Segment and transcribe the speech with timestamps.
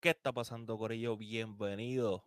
[0.00, 1.16] ¿Qué está pasando, Corillo?
[1.16, 2.22] Bienvenido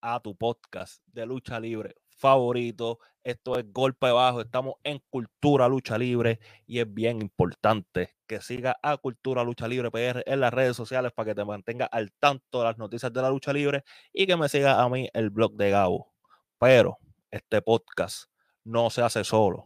[0.00, 2.98] a tu podcast de lucha libre favorito.
[3.22, 4.40] Esto es Golpe Bajo.
[4.40, 9.92] Estamos en Cultura Lucha Libre y es bien importante que siga a Cultura Lucha Libre
[9.92, 13.22] PR en las redes sociales para que te mantenga al tanto de las noticias de
[13.22, 16.12] la lucha libre y que me siga a mí el blog de Gabo.
[16.58, 16.98] Pero
[17.30, 18.24] este podcast
[18.64, 19.64] no se hace solo.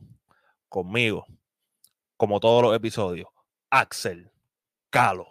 [0.69, 1.25] Conmigo,
[2.17, 3.29] como todos los episodios,
[3.71, 4.31] Axel
[4.91, 5.29] Calo.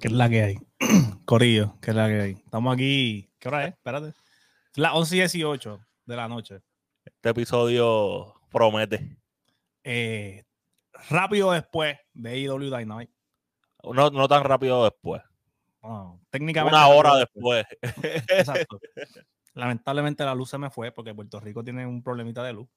[0.00, 0.58] ¿Qué es la que hay?
[1.24, 2.32] Corillo, ¿qué es la que hay?
[2.32, 3.30] Estamos aquí.
[3.38, 3.74] ¿Qué hora es?
[3.74, 4.14] Espérate.
[4.74, 6.62] Las 11 y 18 de la noche.
[7.04, 9.16] Este episodio promete.
[9.84, 10.44] Eh,
[11.08, 13.12] rápido después de AEW Dynamite.
[13.82, 15.22] No, no tan rápido después.
[16.30, 16.76] Técnicamente.
[16.76, 17.64] Una hora después.
[18.28, 18.78] Exacto.
[19.54, 22.68] Lamentablemente la luz se me fue porque Puerto Rico tiene un problemita de luz.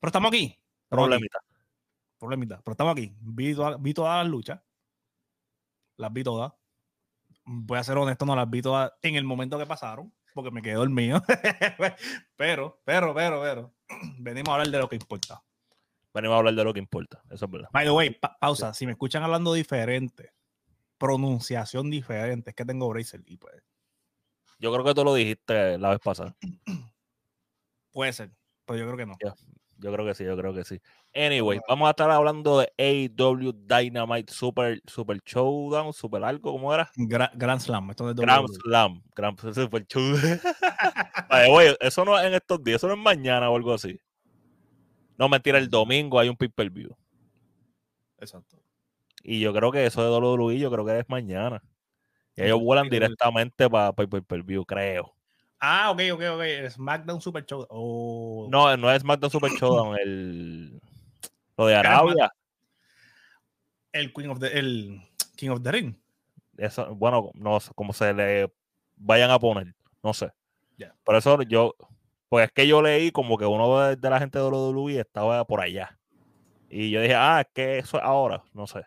[0.00, 0.58] Pero estamos aquí.
[0.90, 0.96] Aquí.
[0.96, 1.38] Problemita.
[2.18, 2.60] Problemita.
[2.62, 3.14] Pero estamos aquí.
[3.20, 4.60] Vi, toda- vi todas las luchas.
[5.96, 6.52] Las vi todas.
[7.44, 10.62] Voy a ser honesto, no las vi todas en el momento que pasaron, porque me
[10.62, 11.22] quedé dormido.
[12.36, 13.74] pero, pero, pero, pero,
[14.18, 15.42] venimos a hablar de lo que importa.
[16.12, 17.22] Venimos a hablar de lo que importa.
[17.30, 17.68] Eso es verdad.
[17.72, 18.74] By the way, pa- pausa.
[18.74, 20.32] Si me escuchan hablando diferente,
[20.98, 23.54] pronunciación diferente, es que tengo bracer y pues
[24.58, 26.36] Yo creo que tú lo dijiste la vez pasada.
[27.92, 28.32] puede ser,
[28.66, 29.16] pero yo creo que no.
[29.80, 30.78] Yo creo que sí, yo creo que sí.
[31.14, 36.90] Anyway, vamos a estar hablando de AEW Dynamite Super, Super Showdown, Super algo, ¿cómo era?
[36.96, 37.90] Gra- Grand Slam.
[37.90, 38.54] Esto es Grand WWE.
[38.62, 39.02] Slam.
[39.14, 40.40] Grand Super Showdown.
[41.30, 43.98] The way, eso no es en estos días, eso no es mañana o algo así.
[45.16, 46.94] No, mentira, el domingo hay un pay-per-view.
[48.18, 48.58] Exacto.
[49.22, 51.62] Y yo creo que eso de WWE, yo creo que es mañana.
[52.36, 55.14] Y ellos vuelan directamente para pay-per-view, creo.
[55.60, 56.40] Ah, ok, ok, ok.
[56.40, 57.66] el SmackDown Super Show.
[57.68, 58.48] Oh.
[58.50, 60.80] No, no es SmackDown Super Showdown, el...
[61.56, 62.32] Lo de Arabia.
[63.92, 65.02] El Queen of the, el
[65.36, 65.94] King of the Ring.
[66.56, 68.50] Eso, bueno, no sé cómo se le
[68.96, 70.32] vayan a poner, no sé.
[70.78, 70.94] Ya.
[71.04, 71.74] Por eso yo,
[72.28, 75.44] pues es que yo leí como que uno de, de la gente de WWE estaba
[75.44, 75.98] por allá.
[76.70, 78.86] Y yo dije, ah, es que eso es ahora, no sé.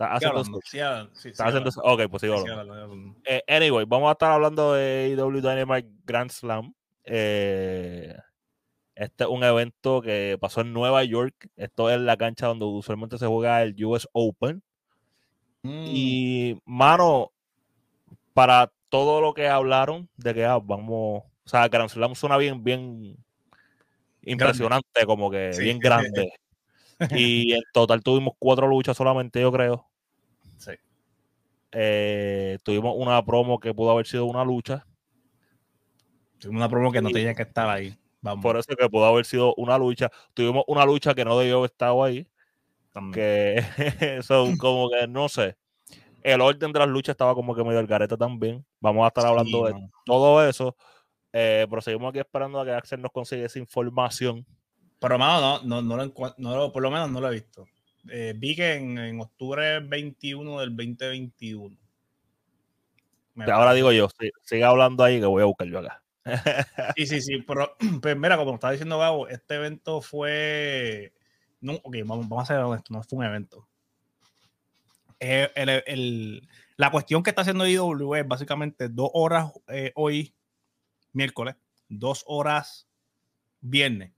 [0.00, 0.44] Está haciendo,
[1.12, 2.42] sí, está haciendo ok, pues sigo.
[3.26, 6.72] Eh, anyway, vamos a estar hablando de AEW Dynamite Grand Slam.
[7.04, 8.16] Eh,
[8.94, 11.50] este es un evento que pasó en Nueva York.
[11.54, 14.62] Esto es la cancha donde usualmente se juega el US Open.
[15.62, 17.30] Mm, Y, mano,
[18.32, 22.64] para todo lo que hablaron, de que ah, vamos, o sea, Grand Slam suena bien,
[22.64, 23.18] bien
[24.22, 25.64] impresionante, como que Sí.
[25.64, 26.32] bien grande.
[27.50, 29.89] Y en total tuvimos cuatro luchas solamente, yo creo.
[30.60, 30.72] Sí.
[31.72, 34.86] Eh, tuvimos una promo que pudo haber sido una lucha.
[36.38, 37.96] Tuvimos una promo que no tenía que estar ahí.
[38.22, 38.42] Vamos.
[38.42, 40.10] Por eso que pudo haber sido una lucha.
[40.34, 42.26] Tuvimos una lucha que no debió haber estado ahí.
[42.92, 43.12] también.
[43.12, 43.62] Que
[44.22, 45.56] son como que no sé.
[46.22, 48.64] El orden de las luchas estaba como que medio al garete también.
[48.80, 50.76] Vamos a estar hablando Sí, de todo eso.
[51.32, 54.44] Eh, pero seguimos aquí esperando a que Axel nos consiga esa información.
[54.98, 57.66] Pero, mano, no, no, no, lo no por lo menos no lo he visto.
[58.08, 61.76] Eh, vi que en, en octubre 21 del 2021.
[63.34, 64.08] Me Ahora digo yo,
[64.42, 66.02] sigue hablando ahí que voy a buscar yo acá.
[66.96, 71.12] Sí, sí, sí, pero pues mira, como estaba diciendo Gabo, este evento fue.
[71.60, 73.68] No, ok, vamos, vamos a ser honestos, no fue un evento.
[75.18, 80.34] Eh, el- el- la cuestión que está haciendo IW es básicamente dos horas eh, hoy,
[81.12, 81.56] miércoles,
[81.88, 82.88] dos horas
[83.60, 84.12] viernes.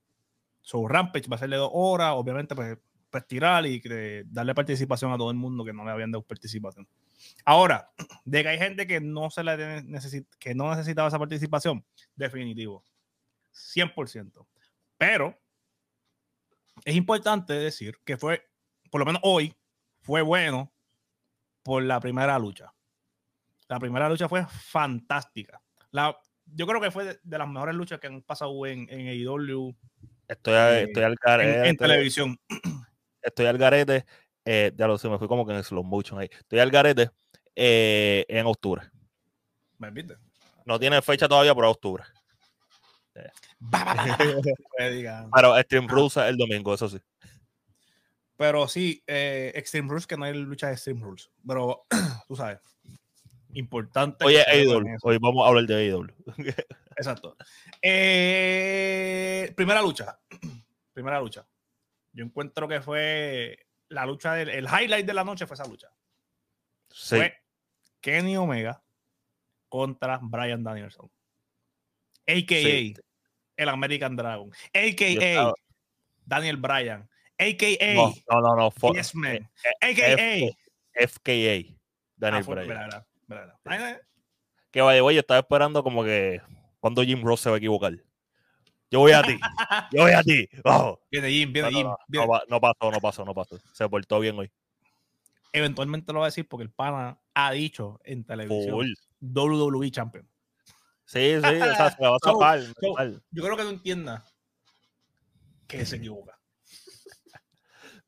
[0.61, 2.79] So Rampage va a ser de dos horas, obviamente, pues,
[3.13, 6.25] pues tirar y que- darle participación a todo el mundo que no le habían dado
[6.25, 6.89] participación.
[7.45, 7.93] Ahora,
[8.25, 11.85] de que hay gente que no se necesi- que no necesitaba esa participación,
[12.17, 12.83] definitivo.
[13.53, 14.47] 100%.
[14.97, 15.39] Pero
[16.85, 18.43] es importante decir que fue,
[18.91, 19.55] por lo menos hoy,
[20.01, 20.73] fue bueno
[21.63, 22.73] por la primera lucha.
[23.69, 25.61] La primera lucha fue fantástica.
[25.91, 26.17] La,
[26.47, 29.77] yo creo que fue de, de las mejores luchas que han pasado en, en AEW
[30.29, 31.69] Estoy, Eh, estoy al en, garete.
[31.69, 32.41] en televisión.
[33.23, 34.05] Estoy al garete.
[34.45, 36.29] eh, ya lo sé, me fui como que en slow motion ahí.
[36.33, 37.11] Estoy al garete
[37.55, 38.83] eh, en octubre.
[39.79, 40.17] ¿Me viste?
[40.65, 42.05] No tiene fecha todavía, pero octubre.
[44.79, 45.29] Diga.
[45.35, 47.01] Pero Stream Rules es el domingo, eso sí.
[48.37, 51.31] Pero sí, eh, Extreme Rules, que no hay lucha de Extreme Rules.
[51.47, 51.85] Pero
[52.29, 52.59] tú sabes,
[53.53, 54.25] importante.
[54.25, 54.97] Oye, AEW.
[55.03, 56.07] Hoy vamos a hablar de AEW.
[56.97, 57.37] Exacto.
[57.81, 60.19] Eh, primera lucha.
[60.93, 61.47] Primera lucha.
[62.13, 65.89] Yo encuentro que fue la lucha del el highlight de la noche fue esa lucha.
[66.91, 67.17] Sí.
[67.17, 67.37] Fue
[68.01, 68.83] Kenny Omega
[69.69, 71.11] contra Brian Danielson.
[72.27, 72.95] AKA Sí.
[73.57, 74.51] el American Dragon.
[74.75, 75.53] AKA
[76.25, 77.95] Daniel Bryan, a.k.a.
[77.95, 78.73] No, no, no.
[78.83, 79.51] no Yes Man,
[79.81, 81.07] a.k.a.
[81.09, 81.77] FKA.
[82.17, 84.01] Daniel Ah, Bryan.
[84.71, 86.41] Que vaya, güey, yo estaba esperando como que
[86.81, 87.93] cuando Jim Ross se va a equivocar.
[88.93, 89.39] Yo voy a ti.
[89.91, 90.47] Yo voy a ti.
[90.63, 90.99] Vamos.
[91.11, 91.87] Viene Jim, No, viene Jim.
[92.49, 93.59] no, pasó, no pasó, no pasó.
[93.73, 94.53] Se portó bien hoy.
[95.55, 98.93] Eventualmente lo va a decir porque el pana ha dicho en televisión Full.
[99.21, 100.29] WWE Champion.
[101.07, 101.41] Sí, sí, o
[101.75, 102.39] sea, se la va a So-
[102.81, 103.21] so-.
[103.31, 104.25] Yo creo que no entienda
[105.67, 106.39] que se equivoca.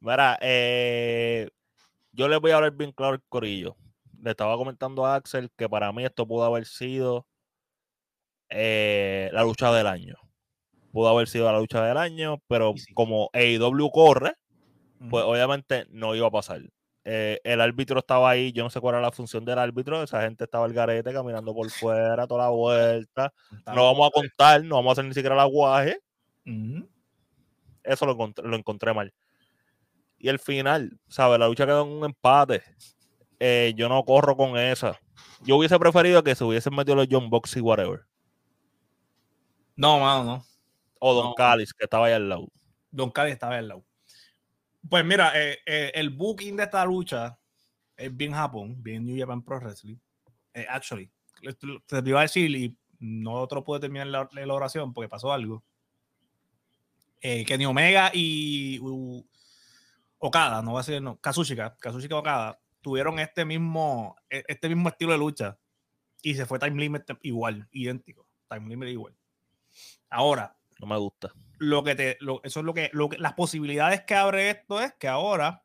[0.01, 1.49] Mira, eh,
[2.13, 3.75] yo les voy a hablar bien claro el corillo.
[4.21, 7.27] Le estaba comentando a Axel que para mí esto pudo haber sido
[8.51, 10.15] eh, la lucha del año.
[10.95, 12.95] Pudo haber sido la lucha del año, pero sí.
[12.95, 14.35] como AEW corre,
[15.11, 16.63] pues obviamente no iba a pasar.
[17.05, 20.23] Eh, el árbitro estaba ahí, yo no sé cuál era la función del árbitro, esa
[20.23, 23.35] gente estaba al garete caminando por fuera toda la vuelta.
[23.67, 25.99] No vamos a contar, no vamos a hacer ni siquiera el aguaje.
[27.83, 29.13] Eso lo encontré, lo encontré mal.
[30.17, 31.41] Y el final, ¿sabes?
[31.41, 32.63] La lucha quedó en un empate.
[33.41, 35.01] Eh, yo no corro con esa.
[35.43, 38.03] Yo hubiese preferido que se hubiesen metido los John Box y whatever.
[39.75, 40.54] No, mano, no.
[41.07, 41.57] O Don No.
[41.57, 42.49] Que estaba ahí al lado.
[42.91, 43.85] Don Cali estaba al lado.
[44.89, 47.39] Pues mira, eh, eh, el booking de esta lucha
[47.95, 49.99] es bien Japón, bien New Japan Pro Wrestling.
[50.55, 51.11] Eh, actually,
[51.87, 55.31] te lo iba a decir y no lo pude terminar la, la oración porque pasó
[55.31, 55.63] algo.
[57.21, 59.23] Eh, Kenny Omega y uh,
[60.19, 64.89] Okada, no va a ser no, Kazuchika, Kazuchika Okada, tuvieron este mismo, e- este mismo
[64.89, 65.59] estilo de lucha
[66.23, 68.27] y se fue Time Limit igual, idéntico.
[68.49, 69.15] Time Limit igual.
[70.09, 71.33] Ahora, No me gusta.
[71.59, 74.81] lo que te, lo- eso es lo que, lo que- las posibilidades que abre esto
[74.81, 75.65] es que ahora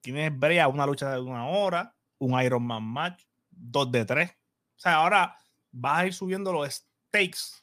[0.00, 4.30] tienes brea una lucha de una hora, un Iron Man match, dos de tres.
[4.30, 5.36] O sea, ahora
[5.72, 7.62] vas a ir subiendo los stakes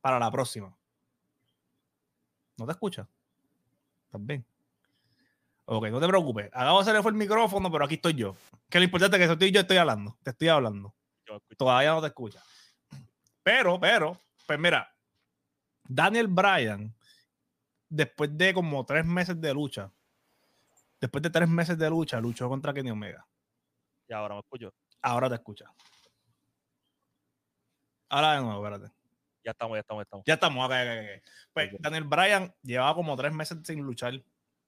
[0.00, 0.76] para la próxima.
[2.58, 3.06] ¿No te escuchas?
[4.06, 4.44] ¿Estás bien?
[5.64, 6.50] Ok, no te preocupes.
[6.52, 8.36] A Gabo se le fue el micrófono, pero aquí estoy yo.
[8.68, 10.16] Que lo importante es que estoy yo estoy hablando.
[10.22, 10.94] Te estoy hablando
[11.58, 12.42] todavía no te escucha.
[13.42, 14.90] Pero, pero, pues mira,
[15.88, 16.94] Daniel Bryan,
[17.88, 19.90] después de como tres meses de lucha,
[21.00, 23.26] después de tres meses de lucha, luchó contra Kenny Omega.
[24.06, 24.72] Y ahora me escucho.
[25.02, 25.66] Ahora te escucha.
[28.10, 28.92] Ahora de nuevo, espérate.
[29.44, 30.24] Ya estamos, ya estamos, ya estamos.
[30.26, 30.64] Ya estamos.
[30.66, 31.30] ok, ok, ok.
[31.52, 31.70] Pues.
[31.80, 34.22] Daniel Bryan llevaba como tres meses sin luchar,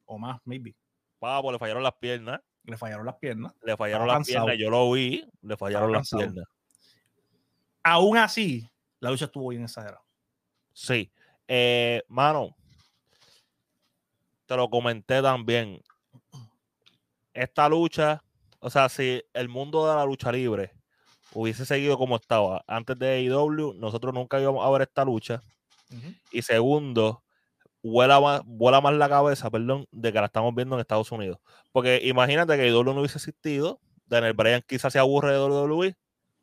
[0.07, 0.75] o más, maybe.
[1.19, 2.41] Papo, le fallaron las piernas.
[2.65, 3.55] Le fallaron las piernas.
[3.63, 4.47] Le fallaron Estaba las cansado.
[4.47, 4.63] piernas.
[4.63, 5.29] Yo lo vi.
[5.43, 6.23] Le fallaron las cansado.
[6.23, 6.49] piernas.
[7.83, 8.69] Aún así,
[9.01, 10.03] la lucha estuvo bien exagerada.
[10.73, 11.11] Sí.
[11.49, 12.57] Eh, mano,
[14.47, 15.83] te lo comenté también.
[17.33, 18.23] Esta lucha,
[18.59, 20.73] o sea, si el mundo de la lucha libre
[21.33, 25.43] hubiese seguido como estaba antes de AEW, nosotros nunca íbamos a ver esta lucha.
[26.31, 27.23] Y segundo,
[27.83, 31.39] vuela más, vuela más la cabeza, perdón, de que la estamos viendo en Estados Unidos.
[31.73, 35.97] Porque imagínate que AEW no hubiese existido, Daniel Bryan quizás se aburre de WWE,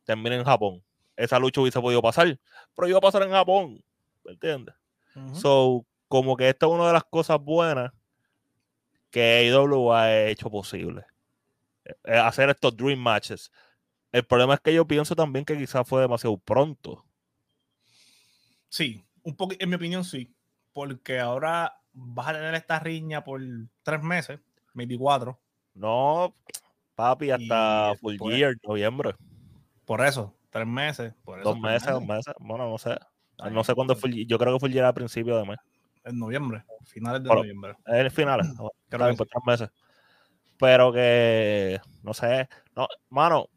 [0.05, 0.83] termina en Japón.
[1.15, 2.39] Esa lucha hubiese podido pasar,
[2.75, 3.83] pero iba a pasar en Japón,
[4.27, 4.75] ¿me entiendes?
[5.33, 7.91] So, como que esta es una de las cosas buenas
[9.09, 11.05] que AEW ha hecho posible.
[11.85, 13.51] Eh, eh, hacer estos Dream Matches.
[14.11, 17.03] El problema es que yo pienso también que quizás fue demasiado pronto.
[18.69, 20.35] Sí, un poco, en mi opinión sí,
[20.71, 23.41] porque ahora vas a tener esta riña por
[23.81, 24.39] tres meses,
[24.73, 25.39] maybe cuatro,
[25.73, 26.35] No,
[26.95, 29.15] papi, hasta Y full year, noviembre.
[29.85, 32.33] por eso, tres meses, por eso Dos meses, dos meses.
[32.39, 32.97] Bueno, no sé.
[33.39, 34.25] Ay, No sé cuándo fue.
[34.25, 35.57] Yo creo que full year al principio de mes.
[36.03, 37.75] En noviembre, finales de Bueno, noviembre.
[37.85, 38.39] Es el final.
[38.59, 39.17] Creo Está que bien, sí.
[39.17, 39.69] por tres meses.
[40.59, 42.47] Pero que, no sé.
[42.75, 43.47] No, mano,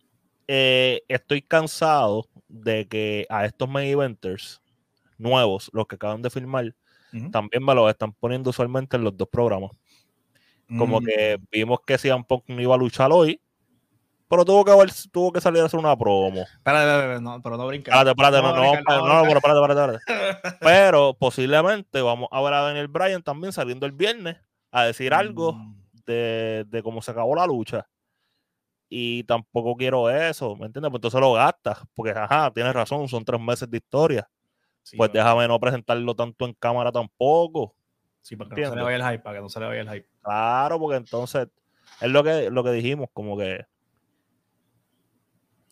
[0.48, 4.60] eh, estoy cansado de que a estos main eventers
[5.18, 6.74] nuevos, los que acaban de filmar,
[7.12, 7.30] Ujú.
[7.30, 9.70] también me los están poniendo usualmente en los dos programas.
[10.78, 13.40] Como Mm, que vimos que CM Punk no iba a luchar hoy,
[14.30, 16.40] pero tuvo que, haber- tuvo que salir a hacer una promo.
[16.42, 17.90] Espérate, no, pero no brinca.
[17.90, 20.58] Espérate, espérate, no, no, brincar, no, no, pero espérate, espérate, espérate.
[20.60, 24.36] Pero posiblemente vamos a ver a Daniel Bryan también saliendo el viernes
[24.70, 25.74] a decir algo Mm,
[26.06, 27.86] de, de cómo se acabó la lucha.
[28.88, 30.90] Y tampoco quiero eso, ¿me entiendes?
[30.90, 34.28] Pues entonces lo gastas, porque ajá, tienes razón, son tres meses de historia.
[34.82, 37.74] sí, pues déjame no presentarlo tanto en cámara tampoco.
[38.22, 39.80] Sí, para que no se le vaya el hype, para que no se le vaya
[39.82, 40.08] el hype.
[40.22, 41.48] Claro, porque entonces
[42.00, 43.64] es lo que, lo que dijimos, como que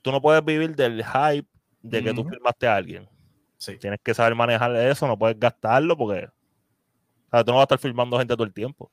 [0.03, 1.49] tú no puedes vivir del hype
[1.83, 3.09] de que tú firmaste a alguien.
[3.57, 6.29] Sí, Tienes que saber manejar eso, no puedes gastarlo porque
[7.29, 8.91] o sea, tú no vas a estar filmando gente todo el tiempo.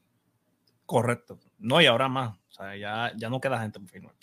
[0.86, 1.40] correcto.
[1.58, 2.38] No, y ahora más.
[2.50, 4.14] O sea, ya, ya no queda gente por firmar.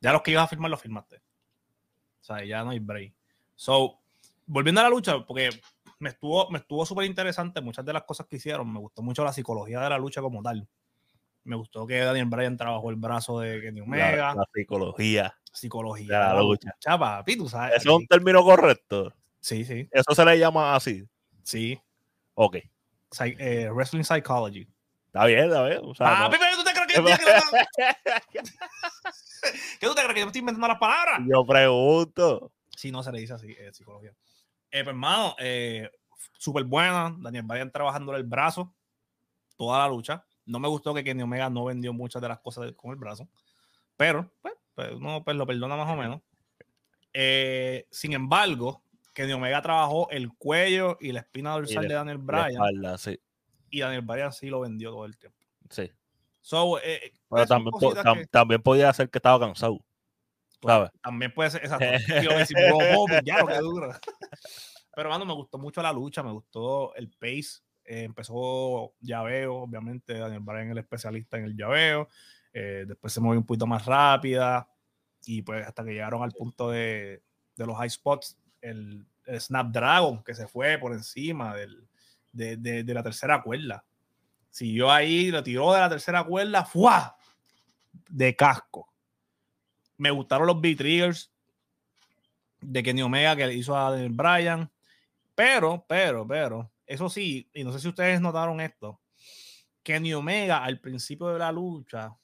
[0.00, 1.16] Ya los que ibas a firmar los firmaste.
[1.16, 3.14] O sea, ya no hay break.
[3.54, 3.98] So,
[4.46, 5.48] volviendo a la lucha, porque
[5.98, 8.70] me estuvo, me estuvo súper interesante muchas de las cosas que hicieron.
[8.70, 10.68] Me gustó mucho la psicología de la lucha como tal.
[11.44, 14.34] Me gustó que Daniel Bryan trabajó el brazo de Kenny Omega.
[14.34, 15.34] La, la psicología.
[15.56, 16.06] Psicología.
[16.06, 16.74] de la lucha.
[16.78, 17.76] Chapa, tú sabes.
[17.76, 19.12] ¿Eso es un término correcto?
[19.40, 21.04] Sí, sí, ¿Eso se le llama así?
[21.42, 21.80] sí.
[22.34, 22.56] Ok.
[23.10, 24.68] Psy- eh, wrestling Psychology.
[25.06, 25.80] Está bien, está bien.
[25.82, 26.94] O sea, Ah, no- Pipe, ¿tú te crees que,
[28.32, 28.40] que,
[29.80, 31.20] ¿Qué tú te crees que yo me estoy inventando las palabras?
[31.26, 32.52] yo pregunto.
[32.76, 34.10] Sí, no se le dice así, eh, psicología.
[34.70, 35.90] Eh, pues, hermano, eh,
[36.38, 37.14] súper buena.
[37.18, 38.74] Daniel Bryan trabajando el brazo
[39.56, 40.24] toda la lucha.
[40.44, 43.26] No me gustó que Kenny Omega no vendió muchas de las cosas con el brazo.
[43.96, 46.20] Pero, pues, pues, uno pues, lo perdona más o menos.
[47.12, 48.82] Eh, sin embargo,
[49.14, 52.50] Kenny Omega trabajó el cuello y la espina dorsal la- de Daniel Bryan.
[52.52, 53.18] espalda, sí.
[53.70, 55.38] Y Daniel Bryan sí lo vendió todo el tiempo.
[55.70, 55.90] sí.
[56.42, 59.80] So, eh, Pero pues, son también, po- tam- que- también podía ser que estaba cansado.
[60.60, 61.00] Claro, ¿sabes?
[61.02, 61.84] También puede ser, exacto.
[63.62, 63.90] Duro.
[64.94, 67.62] Pero, mano, me gustó mucho la lucha, me gustó el pace.
[67.88, 72.08] eh, empezó llaveo, obviamente, Daniel Bryan el especialista en el llaveo.
[72.58, 74.68] Eh, después se movió un poquito más rápida.
[75.26, 77.22] Y pues hasta que llegaron al punto de,
[77.54, 79.06] de los high spots, el,
[79.38, 81.88] Snapdragon que se fue por encima del,
[82.32, 83.84] de, de- la tercera cuerda.
[84.50, 87.16] Siguió ahí, lo tiró de la tercera cuerda, ¡fua!
[88.08, 88.92] De casco
[89.98, 91.32] me gustaron los B-Triggers
[92.60, 94.70] de Kenny Omega que hizo a Daniel Bryan.
[95.34, 99.00] Pero, pero, pero, eso sí, y no sé si ustedes notaron esto,
[99.82, 102.16] Kenny Omega al principio de la lucha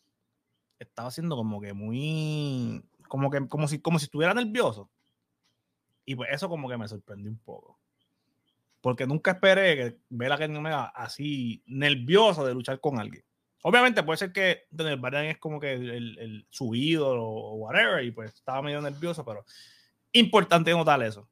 [0.83, 4.91] estaba haciendo como que muy, como que, como si, como si estuviera nervioso.
[6.05, 7.79] Y pues eso como que me sorprendió un poco.
[8.81, 13.25] Porque nunca esperé que ver a Kenny Omega así nervioso de luchar con alguien.
[13.63, 17.55] Obviamente puede ser que Daniel Bryan es como que el, el- el- su ídolo o
[17.55, 19.45] whatever y pues estaba medio nervioso, pero
[20.13, 21.29] importante notar eso.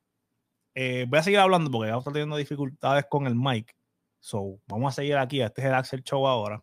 [0.76, 3.74] Eh, voy a seguir hablando porque estoy teniendo dificultades con el mic.
[4.20, 5.40] So, vamos a seguir aquí.
[5.40, 6.62] Este es el Axel Show ahora.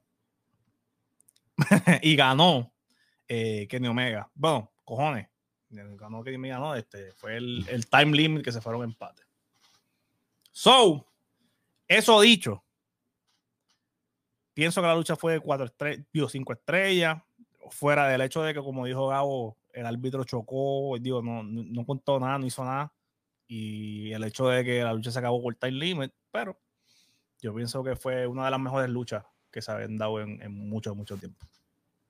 [2.02, 2.72] y ganó
[3.28, 4.30] eh, Kenny Omega.
[4.34, 5.28] Bueno, cojones.
[5.70, 6.76] Ganó Kenny Omega, no.
[6.76, 9.24] Este fue el, el time limit que se fueron empate.
[10.52, 11.06] So,
[11.88, 12.64] eso dicho,
[14.54, 17.22] pienso que la lucha fue de cuatro estrellas, digo, cinco estrellas,
[17.70, 22.20] fuera del hecho de que, como dijo Gabo, el árbitro chocó, digo, no, no, contó
[22.20, 22.92] nada, no hizo nada,
[23.48, 26.60] y el hecho de que la lucha se acabó por time limit, pero
[27.40, 30.52] yo pienso que fue una de las mejores luchas que se habían dado en, en
[30.52, 31.46] mucho, mucho tiempo.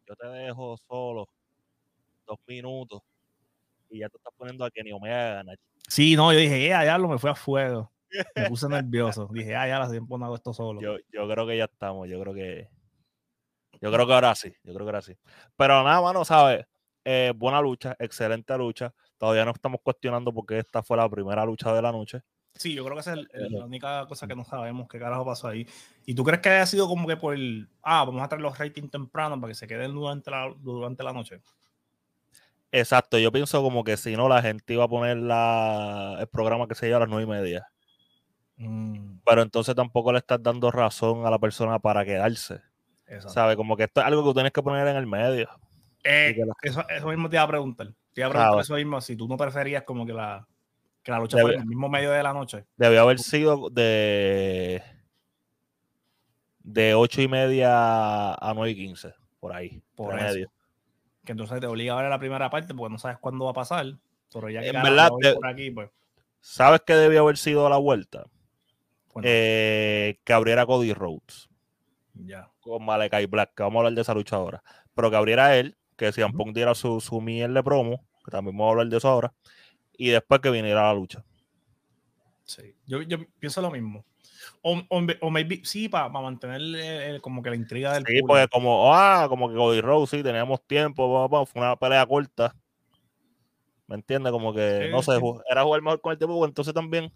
[0.07, 1.27] Yo te dejo solo
[2.25, 3.01] dos minutos
[3.89, 5.59] y ya te estás poniendo a Kenny Omega a ganar.
[5.87, 7.91] Sí, no, yo dije, ya, ya lo me fue a fuego.
[8.35, 9.29] Me puse nervioso.
[9.31, 10.81] Dije, ah, ya la tiempo no hago esto solo.
[10.81, 12.07] Yo, yo creo que ya estamos.
[12.07, 12.69] Yo creo que.
[13.81, 14.53] Yo creo que ahora sí.
[14.63, 15.17] Yo creo que ahora sí.
[15.55, 16.65] Pero nada, mano, ¿sabes?
[17.03, 18.93] Eh, buena lucha, excelente lucha.
[19.17, 22.21] Todavía no estamos cuestionando porque esta fue la primera lucha de la noche.
[22.57, 25.25] Sí, yo creo que esa es el- la única cosa que no sabemos qué carajo
[25.25, 25.67] pasó ahí.
[26.05, 28.57] ¿Y tú crees que haya sido como que por el, ah, vamos a traer los
[28.57, 31.41] ratings temprano para que se queden durante la, durante la noche?
[32.71, 36.67] Exacto, yo pienso como que si no, la gente iba a poner la, el programa
[36.67, 37.67] que se lleva a las nueve y media.
[38.57, 42.61] Mm, Pero entonces tampoco le estás dando razón a la persona para quedarse.
[43.05, 43.29] exacto.
[43.29, 43.55] ¿Sabes?
[43.55, 45.47] Como que esto es algo que tú tienes que poner en el medio.
[46.03, 47.87] Eh, la- eso, eso mismo te iba a preguntar.
[48.13, 48.61] Te iba a preguntar Claro.
[48.61, 50.45] eso mismo, si tú no preferías como que la,
[51.07, 52.65] que la lucha Debe- fuera en el mismo medio de la noche.
[52.75, 54.83] Debió haber sido de
[56.59, 59.81] de ocho y media a nueve y quince, por ahí.
[59.95, 60.51] Por medio.
[61.23, 63.53] Que entonces te obliga a ver la primera parte porque no sabes cuándo va a
[63.53, 63.85] pasar.
[64.33, 65.89] Pero ya que En verdad, de- por aquí, pues.
[66.41, 68.25] ¿Sabes qué debió haber sido la vuelta?
[69.23, 71.47] Eh, que abriera Cody Rhodes
[72.13, 72.51] ya.
[72.59, 74.61] con Malakai Black, que vamos a hablar de esa lucha ahora.
[74.93, 76.21] Pero que abriera él, que si.
[76.21, 79.33] Punk diera su, su miel de promo, que también vamos a hablar de eso ahora,
[79.97, 81.23] y después que viniera la lucha.
[82.43, 84.05] Sí, yo, yo pienso lo mismo.
[84.61, 88.27] O, o, o maybe, sí, para mantener eh, como que la intriga del Sí, público.
[88.27, 92.05] porque como, ah, como que Cody Rhodes, sí, teníamos tiempo, pa, pa, fue una pelea
[92.05, 92.55] corta.
[93.87, 94.31] ¿Me entiendes?
[94.31, 95.21] Como que, Sí, no sé, sí.
[95.49, 97.11] era jugar mejor con el tiempo, entonces también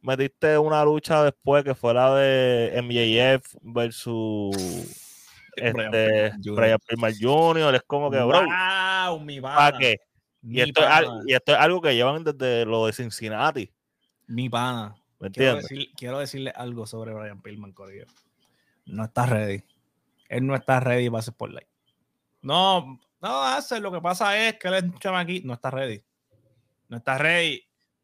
[0.00, 4.54] metiste una lucha después que fue la de MJF versus
[5.56, 6.32] este.
[6.54, 7.74] Brian Pillman Jr.
[7.74, 9.26] Es como que, bro, ¡Wow!
[9.42, 9.56] Pana.
[9.56, 9.96] ¿para qué?
[10.46, 11.22] Y esto, es, al- pana.
[11.26, 13.70] y esto es algo que llevan desde lo de Cincinnati,
[14.26, 14.94] Mi pana.
[15.20, 18.04] ¿me Quiero, decir- quiero decirle algo sobre Brian Pillman, Corillo.
[18.86, 19.62] No está ready.
[20.28, 21.68] Él no está ready para hacer Spotlight.
[22.42, 23.80] No, no hace.
[23.80, 25.46] Lo que pasa es que él es un chamaquito.
[25.46, 26.02] No está ready.
[26.88, 27.62] No está ready.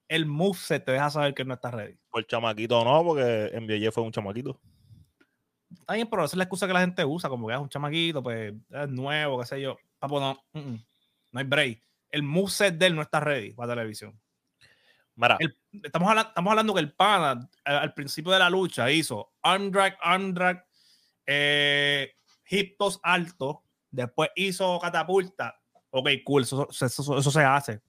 [0.08, 1.96] El moveset te deja saber que él no está ready.
[2.10, 4.58] Por chamaquito no, porque MJF fue un chamaquito.
[5.72, 7.68] Está bien, pero esa es la excusa que la gente usa, como que es un
[7.68, 9.76] chamaquito, pues es nuevo, qué sé yo.
[9.98, 10.84] Papo, no, mm, mm,
[11.32, 11.82] no hay break.
[12.10, 14.18] El moveset de él no está ready para televisión.
[15.40, 19.32] El- estamos, habla- estamos hablando que el pana al, al principio de la lucha hizo
[19.42, 20.64] arm drag, arm drag,
[21.26, 22.12] eh,
[22.48, 25.60] hip toss alto, después hizo catapulta.
[25.90, 27.80] Ok, cool, eso, eso- eso- eso se hace.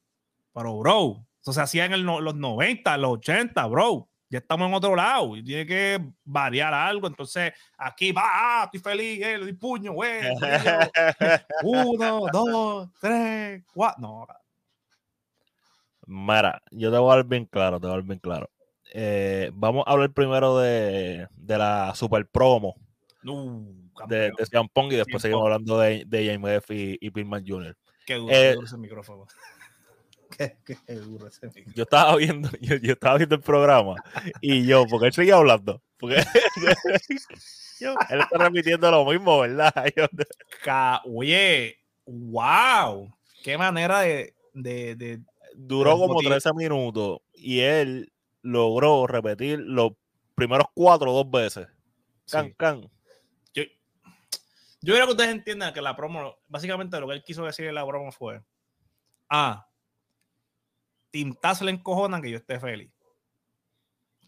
[0.54, 4.10] Pero, bro, eso se hacía en el los 90, los 80, bro.
[4.31, 7.05] Ya estamos en otro lado y tiene que variar algo.
[7.05, 10.21] Entonces, aquí va, ah, estoy feliz, eh, le doy puño, güey.
[11.63, 14.01] Uno, dos, tres, cuatro.
[14.01, 14.27] No,
[16.07, 18.50] Mira, yo te voy a dar bien claro, te voy a dar bien claro.
[18.93, 22.75] Eh, vamos a hablar primero de, de la super promo
[24.07, 27.77] de, de y después seguimos hablando de, de James F y, y Pillman Jr.
[28.05, 29.25] Qué duro, Eh, ese micrófono.
[30.65, 31.73] qué, qué duro ese micrófono.
[31.75, 33.95] Yo estaba viendo, yo, yo estaba viendo el programa
[34.41, 35.81] y yo, porque él seguía hablando.
[35.97, 36.15] Porque
[37.79, 39.73] yo- él está repitiendo lo mismo, ¿verdad?
[39.95, 40.07] Yo-
[40.63, 43.13] Ca- Oye, wow.
[43.43, 44.35] Qué manera de.
[44.53, 45.19] de, de-
[45.55, 46.41] duró como motivos.
[46.43, 48.11] 13 minutos y él
[48.41, 49.91] logró repetir los
[50.35, 51.67] primeros cuatro dos veces.
[52.29, 52.53] Can, sí.
[52.57, 52.81] can.
[53.53, 53.63] Yo,
[54.81, 57.75] yo creo que ustedes entiendan que la promo, básicamente lo que él quiso decir en
[57.75, 58.41] la promo fue:
[59.29, 59.67] Ah,
[61.12, 62.91] Tim Taz le encojonan que yo esté feliz.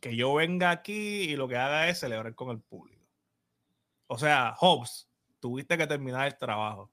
[0.01, 3.07] Que yo venga aquí y lo que haga es celebrar con el público.
[4.07, 5.09] O sea, Hobbs,
[5.39, 6.91] tuviste que terminar el trabajo.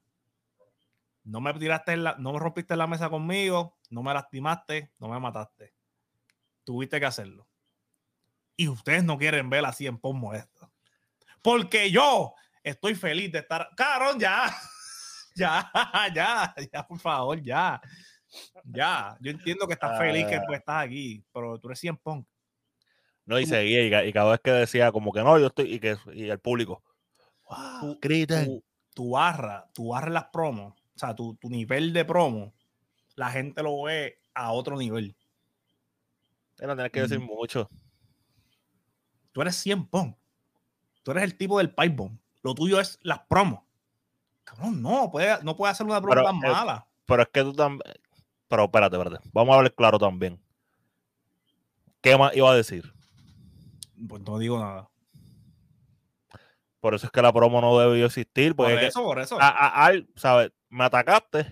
[1.25, 5.09] No me tiraste, en la, no me rompiste la mesa conmigo, no me lastimaste, no
[5.09, 5.75] me mataste.
[6.65, 7.47] Tuviste que hacerlo.
[8.57, 10.73] Y ustedes no quieren ver así en pos molesto.
[11.43, 13.69] Porque yo estoy feliz de estar.
[13.77, 14.55] Cabrón, ya.
[15.37, 15.71] Ya,
[16.13, 17.81] ya, ya, por favor, ya.
[18.65, 19.17] Ya.
[19.21, 20.43] Yo entiendo que estás feliz que Ah.
[20.47, 22.27] pues, estás aquí, pero tú eres 100 punk.
[23.27, 25.75] No, y seguía, y, ca- y cada vez que decía como que no, yo estoy,
[25.75, 26.83] y que y el público.
[28.01, 28.45] Griten.
[28.47, 32.53] tu, tu barra, tu barra las promos, o sea, tu, tu nivel de promo,
[33.17, 35.17] la gente lo ve a otro nivel.
[36.61, 37.25] No tenía que decir Mm.
[37.25, 37.69] mucho.
[39.33, 40.17] Tú eres 100 punk.
[41.03, 42.19] Tú eres el tipo del pipe bomb.
[42.43, 43.61] Lo tuyo es las promos.
[44.45, 46.87] Cabrón, no, puede, no puede hacer una promo Pero, tan mala.
[47.07, 47.95] Pero es que tú también.
[48.51, 49.31] Pero espérate, espérate.
[49.33, 50.43] Vamos a hablar claro también.
[52.01, 52.93] ¿Qué más iba a decir?
[54.09, 54.91] Pues no digo nada.
[56.81, 58.57] Por eso es que la promo no debió existir.
[58.57, 59.39] Por Porque eso, por eso.
[59.41, 60.49] a- a-.
[60.69, 61.47] Me atacaste.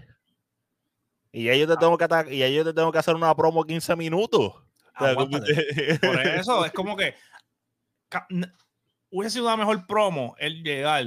[1.30, 3.32] Y ya yo te tengo que atacar, y ya yo te tengo que hacer una
[3.36, 4.54] promo 15 minutos.
[4.94, 5.98] Aguántate.
[6.00, 7.14] Por eso es como que
[9.10, 11.06] hubiese sido una mejor promo el llegar,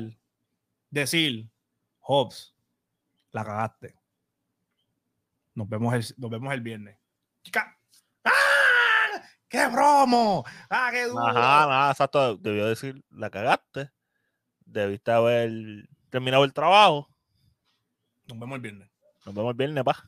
[0.89, 1.49] decir,
[1.99, 2.56] Hobbs,
[3.32, 3.95] la cagaste.
[5.62, 6.97] Nos vemos el, nos vemos el viernes.
[7.43, 7.78] Chica,
[8.24, 9.21] ¡Ah!
[9.47, 10.43] ¡Qué promo!
[10.71, 11.24] ¡Ah, qué duro!
[11.24, 12.36] Ajá, nada, exacto.
[12.38, 13.91] Debió decir, la cagaste.
[14.65, 17.08] Debiste haber terminado el trabajo.
[18.26, 18.89] Nos vemos el viernes.
[19.24, 20.04] Nos vemos el viernes, pa.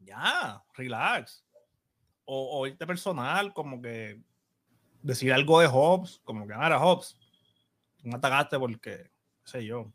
[0.00, 1.44] Ya, relax.
[2.24, 4.20] O, o irte personal, como que
[5.00, 7.16] decir algo de Hobbs, como que, ahora Hobbs,
[8.02, 9.12] me atacaste porque,
[9.44, 9.92] qué sé yo.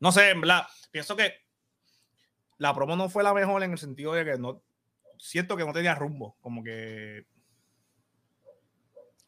[0.00, 1.47] No sé, en verdad, pienso que
[2.58, 4.60] la promo no fue la mejor en el sentido de que no,
[5.18, 7.24] siento que no tenía rumbo, como que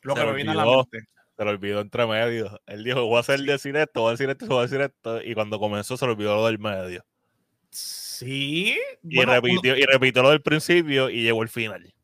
[0.02, 0.98] lo Se que me viene a la mente.
[1.36, 2.60] Se lo olvidó entre medio.
[2.66, 5.22] Él dijo, voy a hacer decir esto, voy a decir esto, voy a decir esto.
[5.22, 7.04] Y cuando comenzó se le olvidó lo del medio.
[7.70, 11.94] Sí, Y, bueno, uno- repitió, y repitió lo del principio y llegó el final.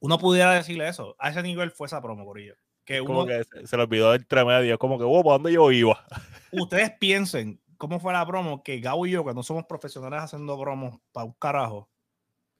[0.00, 1.14] uno, pudiera decirle eso.
[1.18, 2.54] A ese nivel fue esa promo, Corillo.
[2.84, 4.78] Que Como que se, se le olvidó entre medio.
[4.78, 6.04] Como que, wow, ¿para dónde yo iba?
[6.52, 10.60] ustedes piensen cómo fue la promo que Gabo y yo, que no somos profesionales haciendo
[10.60, 11.88] promos para un carajo,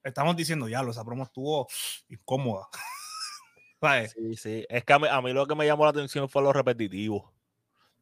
[0.02, 1.68] estamos diciendo, ya, esa promo estuvo
[2.08, 2.68] incómoda.
[3.80, 4.12] ¿Sabes?
[4.12, 4.66] Sí, sí.
[4.70, 7.34] Es que a mí, a mí lo que me llamó la atención fue lo repetitivo.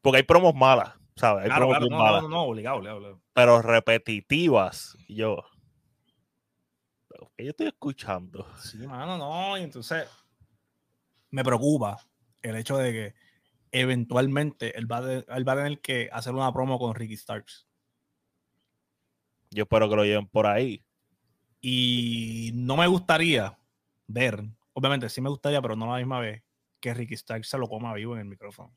[0.01, 1.43] Porque hay promos malas, ¿sabes?
[1.43, 2.23] Hay Claro, promos claro, no, malas.
[2.23, 3.21] no, no, obligado, obligado.
[3.33, 4.97] Pero repetitivas.
[5.09, 5.43] Yo.
[7.09, 8.47] ¿pero ¿Qué yo estoy escuchando?
[8.57, 10.07] Sí, mano, no, y entonces
[11.31, 11.97] me preocupa
[12.41, 13.28] el hecho de que
[13.71, 17.67] eventualmente él va, de- él va a tener que hacer una promo con Ricky Starks.
[19.51, 20.83] Yo espero que lo lleven por ahí.
[21.61, 23.57] Y no me gustaría
[24.07, 26.43] ver, obviamente sí me gustaría, pero no la misma vez,
[26.79, 28.73] que Ricky Starks se lo coma vivo en el micrófono.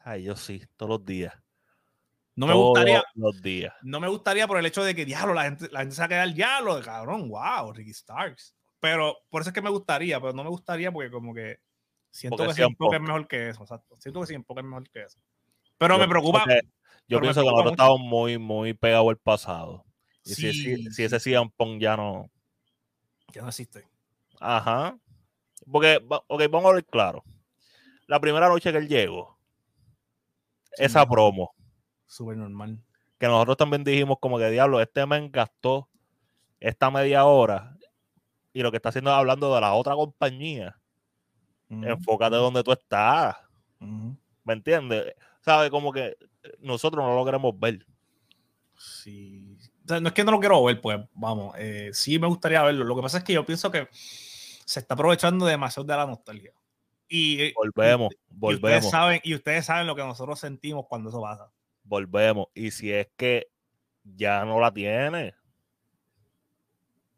[0.00, 1.34] Ay, yo sí, todos los días.
[2.34, 3.72] No me Todos gustaría, los días.
[3.82, 6.06] no me gustaría por el hecho de que diablo, la gente, la gente se va
[6.06, 8.54] a quedar diablo, de cabrón, wow, Ricky Starks.
[8.78, 11.60] Pero por eso es que me gustaría, pero no me gustaría porque como que
[12.16, 13.06] siento Porque que CM siempre es Punk.
[13.06, 13.96] mejor que eso, exacto.
[14.00, 15.18] Siento que siempre es mejor que eso.
[15.78, 16.44] Pero me preocupa.
[17.08, 19.84] Yo pienso que nosotros estamos muy, muy pegados al pasado.
[20.24, 21.20] Y si, Sí, si, ese.
[21.20, 22.30] CM Punk ya no.
[23.32, 23.86] Ya no existe.
[24.40, 24.98] Ajá.
[25.70, 27.22] Porque, ok, vamos a ver claro.
[28.06, 29.38] La primera noche que él llegó,
[30.72, 31.54] Sí, esa no, promo,
[32.06, 32.78] Súper normal.
[33.18, 35.88] que nosotros también dijimos como que diablo, este men gastó
[36.60, 37.76] esta media hora
[38.52, 40.78] y lo que está haciendo es hablando de la otra compañía.
[41.68, 43.36] Enfócate donde tú estás.
[43.80, 45.14] ¿Me entiendes?
[45.40, 45.70] ¿Sabes?
[45.70, 46.16] Como que
[46.60, 47.84] nosotros no lo queremos ver.
[48.78, 49.56] Sí.
[49.84, 52.62] O sea, no es que no lo quiero ver, pues vamos, eh, sí me gustaría
[52.62, 52.84] verlo.
[52.84, 56.52] Lo que pasa es que yo pienso que se está aprovechando demasiado de la nostalgia.
[57.08, 61.20] Y, Volvemos, y ustedes volvemos, saben, y ustedes saben lo que nosotros sentimos cuando eso
[61.22, 61.50] pasa.
[61.84, 62.48] volvemos.
[62.52, 63.48] Y si es que
[64.04, 65.34] ya no la tiene,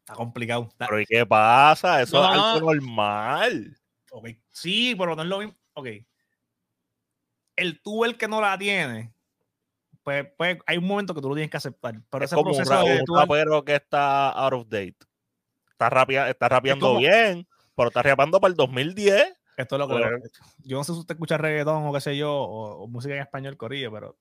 [0.01, 0.67] Está complicado.
[0.71, 2.01] Está- pero ¿y qué pasa?
[2.01, 2.45] Eso No, es no.
[2.45, 3.77] algo normal.
[4.11, 5.55] Ok, Sí, pero no es lo mismo.
[5.73, 5.87] Ok.
[7.55, 9.13] El tú, el que no la tiene,
[10.03, 12.01] pues, pues hay un momento que tú lo tienes que aceptar.
[12.09, 14.95] Pero Es ese como un, proceso de un dar- rapero que está out of date.
[15.71, 19.33] Está, rapia- está rapeando como- bien, pero está rapeando para el 2010.
[19.57, 19.95] Esto es lo que.
[20.59, 23.21] Yo no sé si usted escucha reggaetón o qué sé yo, o, o música en
[23.21, 24.17] español, Corillo, pero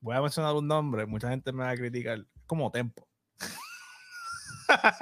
[0.00, 1.04] voy a mencionar un nombre.
[1.04, 2.24] Mucha gente me va a criticar.
[2.46, 3.06] Como Tempo.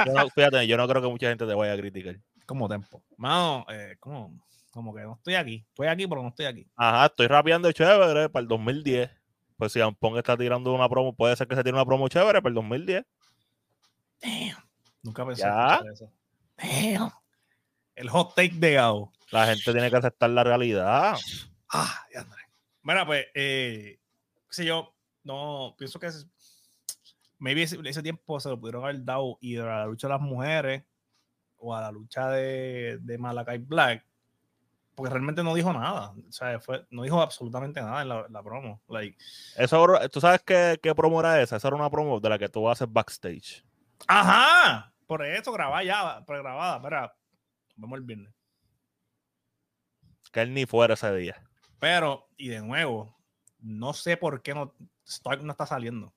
[0.07, 2.16] Yo no- fíjate, yo no creo que mucha gente te vaya a criticar.
[2.46, 3.02] Como Tempo.
[3.16, 5.64] Mano, eh, como, como que no estoy aquí.
[5.68, 6.66] Estoy aquí, pero no estoy aquí.
[6.76, 9.11] Ajá, estoy rapeando chévere para el 2010.
[9.56, 12.40] Pues si Ampong está tirando una promo, puede ser que se tire una promo chévere
[12.40, 13.04] para el 2010.
[14.22, 14.56] Damn.
[15.02, 15.74] Nunca pensé Ya.
[15.74, 16.12] escuchar eso.
[16.56, 17.11] Damn.
[17.94, 19.12] El hot take de Gao.
[19.30, 21.16] La gente tiene que aceptar la realidad.
[21.72, 22.42] Ah, ya André.
[22.82, 23.98] Mira, pues, eh,
[24.50, 26.26] sé yo, no, pienso que es,
[27.38, 30.20] maybe ese, ese tiempo se lo pudieron haber dado y a la lucha de las
[30.20, 30.85] mujeres
[31.59, 34.05] o a la lucha de, de Malakai Black,
[34.95, 38.42] porque realmente no dijo nada, o sea, fue, no dijo absolutamente nada en la, la
[38.42, 38.81] promo.
[38.88, 39.16] Like,
[39.57, 41.57] Eso, ¿Tú sabes qué, qué promo era esa?
[41.57, 43.62] Esa era una promo de la que tú haces backstage.
[44.07, 44.92] ¡Ajá!
[45.07, 47.14] Por eso grabada ya, pregrabada, espera,
[47.77, 48.35] nos vemos el viernes.
[50.33, 51.42] Que él ni fuera ese día.
[51.79, 53.16] Pero, y de nuevo,
[53.61, 54.75] no sé por qué no,
[55.07, 56.12] Stark no está saliendo.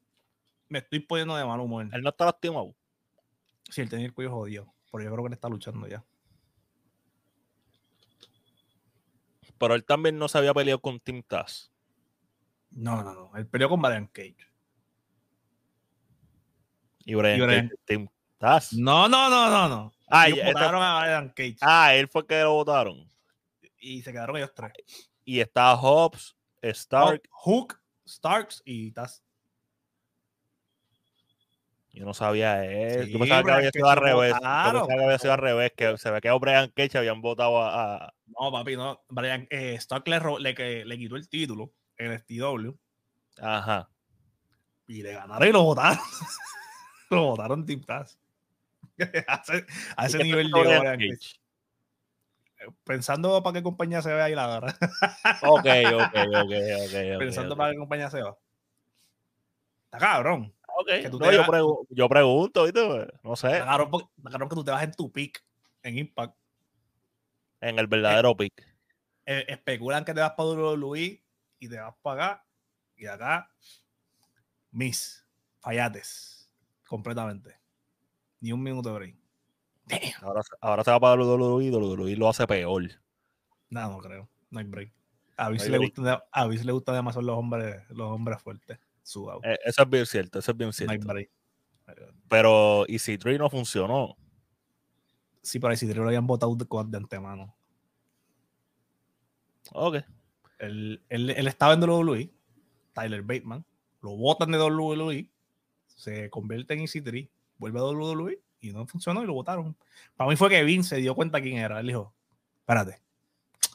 [0.68, 1.88] Me estoy poniendo de mal humor.
[1.92, 2.76] Él no está lastimado.
[3.70, 6.04] Si él tenía el cuello jodido, pero yo creo que él está luchando ya.
[9.58, 11.72] Pero él también no se había peleado con Team Taz.
[12.72, 13.36] No, no, no.
[13.36, 14.38] Él peleó con Brian Cage.
[17.06, 18.74] Y Brian, Y Brian- Cage, Team Taz.
[18.74, 19.92] No, no, no, no, no.
[20.08, 23.08] Ah, Ellos este- votaron a Brian Cage ah, él fue el que lo votaron.
[23.82, 24.74] y se quedaron ellos tres.
[25.24, 27.22] Y está Hobbs, Stark.
[27.32, 29.24] Hook, Starks y Taz.
[32.00, 33.04] Yo no sabía eso.
[33.04, 34.30] Sí, Yo pensaba que había sido al revés.
[34.32, 34.72] Yo votaron.
[34.72, 35.74] pensaba que había sido al revés.
[35.76, 38.06] Que se había quedado Brian Cage habían votado a.
[38.06, 39.02] a- No, papi, no.
[39.10, 42.72] Brian, eh, Stark le, quitó el título en el STW
[43.42, 43.90] Ajá.
[44.88, 46.00] y le ganaron y lo votaron.
[47.10, 48.18] lo votaron Taz.
[49.28, 49.66] a ese,
[49.98, 51.42] a ese ¿Y qué nivel llegó Brian Cage.
[52.86, 54.74] Pensando para qué compañía se ve ahí la garra.
[55.44, 56.54] Ok, ok, ok,
[56.86, 57.20] ok.
[57.20, 58.38] Pensando para qué compañía se va.
[59.84, 60.54] Está cabrón.
[60.86, 63.08] Que tú no, te yo, pregu- yo pregunto, ¿viste?
[63.24, 63.60] No sé.
[63.60, 64.10] Cabrón
[64.50, 65.44] que tú te vas en tu pick
[65.84, 66.36] en Impact.
[67.62, 68.54] En el verdadero pick.
[69.26, 71.24] Eh, especulan que te vas para WWE
[71.60, 72.46] y te vas para acá.
[72.96, 73.52] Y acá,
[74.72, 75.26] Miss,
[75.60, 76.50] fallates.
[76.88, 77.56] Completamente.
[78.40, 79.16] Ni un minuto de break.
[79.86, 80.02] Damn.
[80.24, 82.84] Ahora, se- ahora se va para WWE y WWE lo hace peor.
[83.70, 84.30] No, no creo.
[84.50, 84.92] No hay break.
[85.38, 88.80] A Vince, hay le, gusta, a Vince le gusta demasiado los hombres, los hombres fuertes.
[89.44, 91.08] Eh, eso es bien cierto, eso es bien cierto.
[92.28, 94.16] Pero EC3 no funcionó.
[95.42, 97.56] Sí, pero ahí si lo habían votado de, de antemano.
[99.72, 99.98] Ok.
[100.60, 102.30] Él, él, él estaba en WWE,
[102.94, 103.66] Tyler Bateman,
[104.02, 105.30] lo votan de WWE,
[105.88, 109.76] se convierte en EC3, vuelve a WWE y no funcionó y lo votaron.
[110.16, 111.80] Para mí fue que Vince se dio cuenta quién era.
[111.80, 112.14] Él dijo,
[112.60, 113.02] espérate.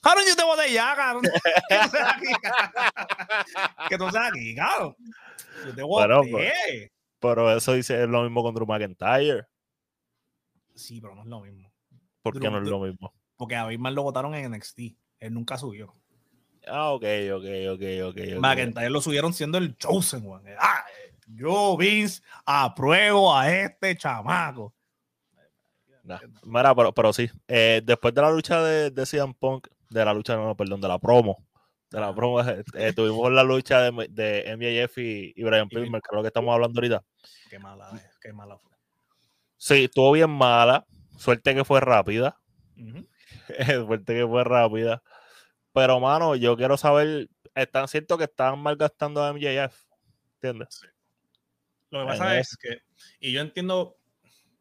[0.03, 1.23] Cabrón, yo te voté ya, cabrón.
[1.69, 2.27] Que tú seas aquí,
[3.89, 4.97] que tú seas aquí, cabrón.
[5.67, 6.07] Yo te voté.
[6.07, 6.53] Bueno, pues.
[7.21, 9.47] Pero eso dice es lo mismo con Drew McIntyre.
[10.75, 11.73] Sí, pero no es lo mismo.
[12.23, 13.15] ¿Por qué no es lo mismo?
[13.37, 14.79] Porque a Bateman lo votaron en NXT.
[15.21, 15.93] Él nunca subió.
[16.67, 18.41] Ah, ok, ok, ok, ok.
[18.41, 20.55] McIntyre lo subieron siendo el Chosen One.
[20.59, 20.85] Ah,
[21.27, 24.75] yo, Vince, apruebo a este chamaco.
[26.03, 26.19] Nah.
[26.45, 27.31] Mira, pero, pero sí.
[27.49, 30.89] eh, después de la lucha de, de CM Punk, de la lucha, no, perdón, de
[30.89, 31.43] la promo.
[31.95, 36.01] De la promo, eh, eh, tuvimos la lucha de, de MJF y, y Brian Pillman,
[36.01, 37.05] que es lo que estamos hablando ahorita.
[37.49, 38.73] Qué mala, es, qué mala fue.
[39.57, 40.85] Sí, estuvo bien mala.
[41.17, 42.41] Suerte que fue rápida.
[43.87, 45.05] Suerte que fue rápida.
[45.73, 47.29] Pero, mano, yo quiero saber.
[47.55, 49.85] Están cierto que están malgastando a MJF.
[50.43, 50.81] ¿Entiendes?
[51.91, 52.79] Lo que pasa es que,
[53.21, 53.99] y yo entiendo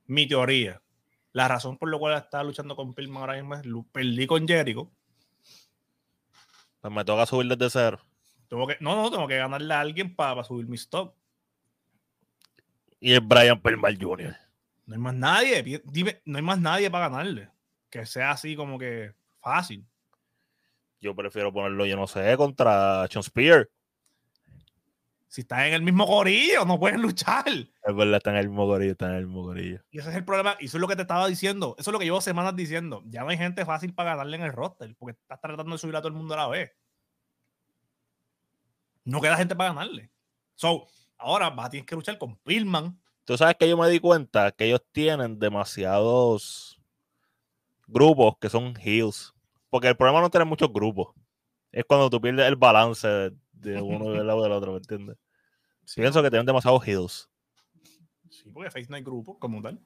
[0.05, 0.83] mi teoría,
[1.31, 4.91] la razón por la cual está luchando con Pillman ahora mismo es, perdí con Jericho,
[6.83, 7.99] Pues me toca subir desde cero.
[8.49, 11.15] tengo que, no, no, tengo que ganarle a alguien para subir mi stop.
[12.99, 14.35] Y es Brian Pillman Jr.
[14.85, 15.81] No hay más nadie.
[15.85, 17.49] Dime, no hay más nadie para ganarle.
[17.89, 19.87] Que sea así como que fácil.
[20.99, 23.69] Yo prefiero ponerlo, yo no sé, contra Sean Spear.
[25.33, 27.47] Si están en el mismo corillo, no pueden luchar.
[27.47, 29.81] Es verdad, está en el mismo gorillo, está en el mismo gorillo.
[29.89, 30.55] Y ese es el problema.
[30.59, 31.73] Y eso es lo que te estaba diciendo.
[31.79, 33.01] Eso es lo que llevo semanas diciendo.
[33.07, 34.95] Ya no hay gente fácil para ganarle en el roster.
[34.95, 36.71] Porque estás tratando de subir a todo el mundo a la vez.
[39.05, 40.11] No queda gente para ganarle.
[40.53, 40.85] So,
[41.17, 43.01] ahora vas a tener que luchar con Pillman.
[43.25, 46.79] Tú sabes que yo me di cuenta que ellos tienen demasiados
[47.87, 49.33] grupos que son heels.
[49.71, 51.15] Porque el problema no es tener muchos grupos.
[51.71, 55.17] Es cuando tú pierdes el balance de, de uno del lado del otro, ¿me entiendes?
[55.95, 57.29] Pienso que tienen demasiados heels.
[58.29, 59.79] Sí, porque Face no hay grupo como tal.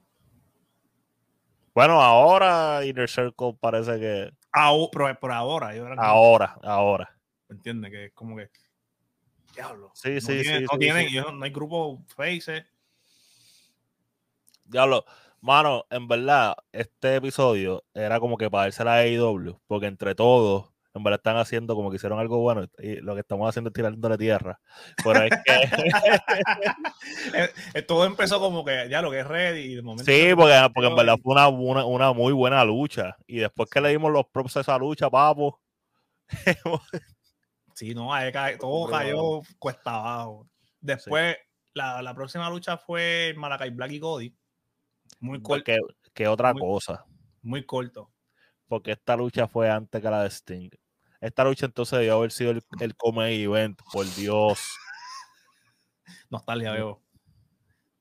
[1.73, 4.31] Bueno, ahora Inner Circle parece que.
[4.51, 7.19] Aho- pero por ahora, yo ahora Ahora, ahora.
[7.49, 7.91] ¿Entiendes?
[7.91, 8.49] Que es como que.
[9.53, 9.91] Diablo.
[9.93, 11.17] Sí, no sí, tienen, sí, no, sí, tienen- sí.
[11.33, 12.65] no hay grupo Face.
[14.65, 15.05] Diablo,
[15.41, 20.69] mano, en verdad, este episodio era como que para darse la AEW, porque entre todos,
[20.97, 23.73] en verdad están haciendo como que hicieron algo bueno y lo que estamos haciendo es
[23.73, 24.59] tirándole tierra.
[25.03, 25.53] Pero es que,
[27.33, 30.03] Eh, eh, todo empezó como que ya lo que es ready y de momento.
[30.11, 33.15] sí, porque, en verdad fue una, una, una muy buena lucha.
[33.25, 35.59] Y después que le dimos los props a esa lucha, papo,
[37.73, 40.47] Sí, no, ahí todo cayó cuesta abajo.
[40.81, 41.37] Después,
[41.73, 44.35] la, la próxima lucha fue Malakai Black y Cody.
[45.19, 45.63] Muy corto.
[45.63, 45.77] que,
[46.13, 47.05] que otra Muy- cosa,
[47.41, 48.11] Muy corto.
[48.67, 50.69] porque esta lucha fue antes que la de Sting.
[51.21, 54.59] Esta lucha entonces debió haber sido el, el come event, por Dios.
[56.29, 57.01] Nostalgia, veo.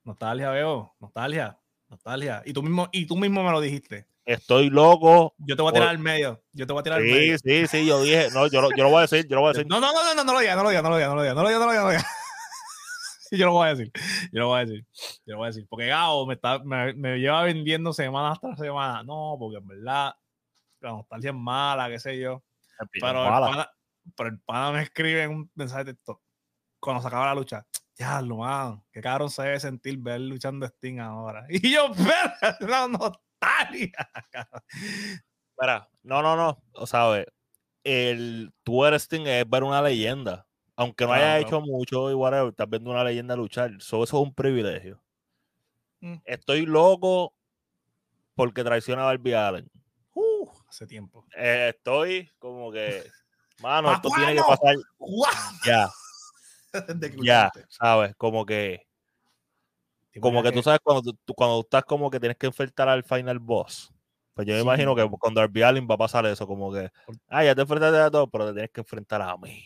[0.03, 0.95] Nostalgia, veo.
[0.99, 1.59] Nostalgia.
[1.89, 2.41] Nostalgia.
[2.45, 4.07] Y tú mismo, y tú mismo me lo dijiste.
[4.25, 6.43] Estoy loco Yo te voy a Por- tirar al medio.
[6.51, 7.37] Yo te voy a tirar al medio.
[7.39, 9.41] Sí, sí, sí, yo dije, no, yo lo, yo lo voy a decir, yo lo
[9.41, 9.67] voy a decir.
[9.67, 11.15] No, no, no, no, no, no lo digas, no lo digas, no lo digas, no
[11.15, 12.05] lo digas, no lo digas, no lo digas, no lo digas.
[13.29, 13.91] Sí, yo lo voy a decir,
[14.31, 14.85] yo lo voy a decir,
[15.25, 15.67] yo lo voy a decir.
[15.67, 19.03] Porque Gao me, está, me, me lleva vendiendo semana tras semana.
[19.03, 20.13] No, porque en verdad
[20.79, 22.41] la nostalgia es mala, qué sé yo.
[22.91, 23.69] Pero el, pana,
[24.15, 26.21] pero el pana me escribe en un mensaje de texto
[26.79, 27.65] cuando se acaba la lucha.
[27.95, 31.45] Ya, lo man, qué cabrón se debe sentir ver luchando a Sting ahora.
[31.49, 32.87] Y yo, espera, la.
[35.59, 37.25] Mira, no, no, no, o sabes,
[37.83, 40.47] el tu eres Sting es ver una leyenda.
[40.75, 41.41] Aunque no haya Claro.
[41.41, 43.71] hecho mucho y whatever, estás viendo una leyenda luchar.
[43.79, 45.01] So, eso es un privilegio.
[46.01, 46.17] Mm.
[46.23, 47.33] Estoy loco
[48.35, 49.71] porque traiciona a Darby Allen.
[50.67, 51.25] Hace tiempo.
[51.35, 53.03] Eh, estoy como que,
[53.59, 54.75] mano, ¿Pa' esto tiene que pasar
[55.65, 55.89] ya,
[57.23, 57.51] ya.
[57.69, 58.15] ¿sabes?
[58.15, 58.85] Como que,
[60.11, 63.03] ¿Te como que tú sabes cuando tú, cuando estás como que tienes que enfrentar al
[63.03, 63.93] final boss.
[64.33, 64.63] Pues yo me Sí.
[64.65, 66.91] imagino que con Darby Allin va a pasar eso, como que,
[67.27, 69.63] ah, ya te enfrentaste a todo, pero te tienes que enfrentar a mí.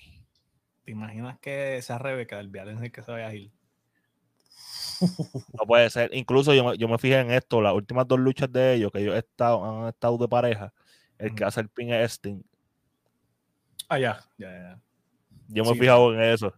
[0.84, 3.52] ¿Te imaginas que sea Rebeca del Vial en el que se vaya a ir?
[5.54, 6.10] No puede ser.
[6.14, 9.00] Incluso yo me, yo me fijé en esto, las últimas dos luchas de ellos, que
[9.00, 10.74] ellos estado, han estado de pareja,
[11.22, 12.42] el que hace el pin es Sting.
[13.90, 14.80] Ah, ya, ya, ya.
[15.48, 15.80] Yo me he Sí.
[15.80, 16.54] fijado en eso.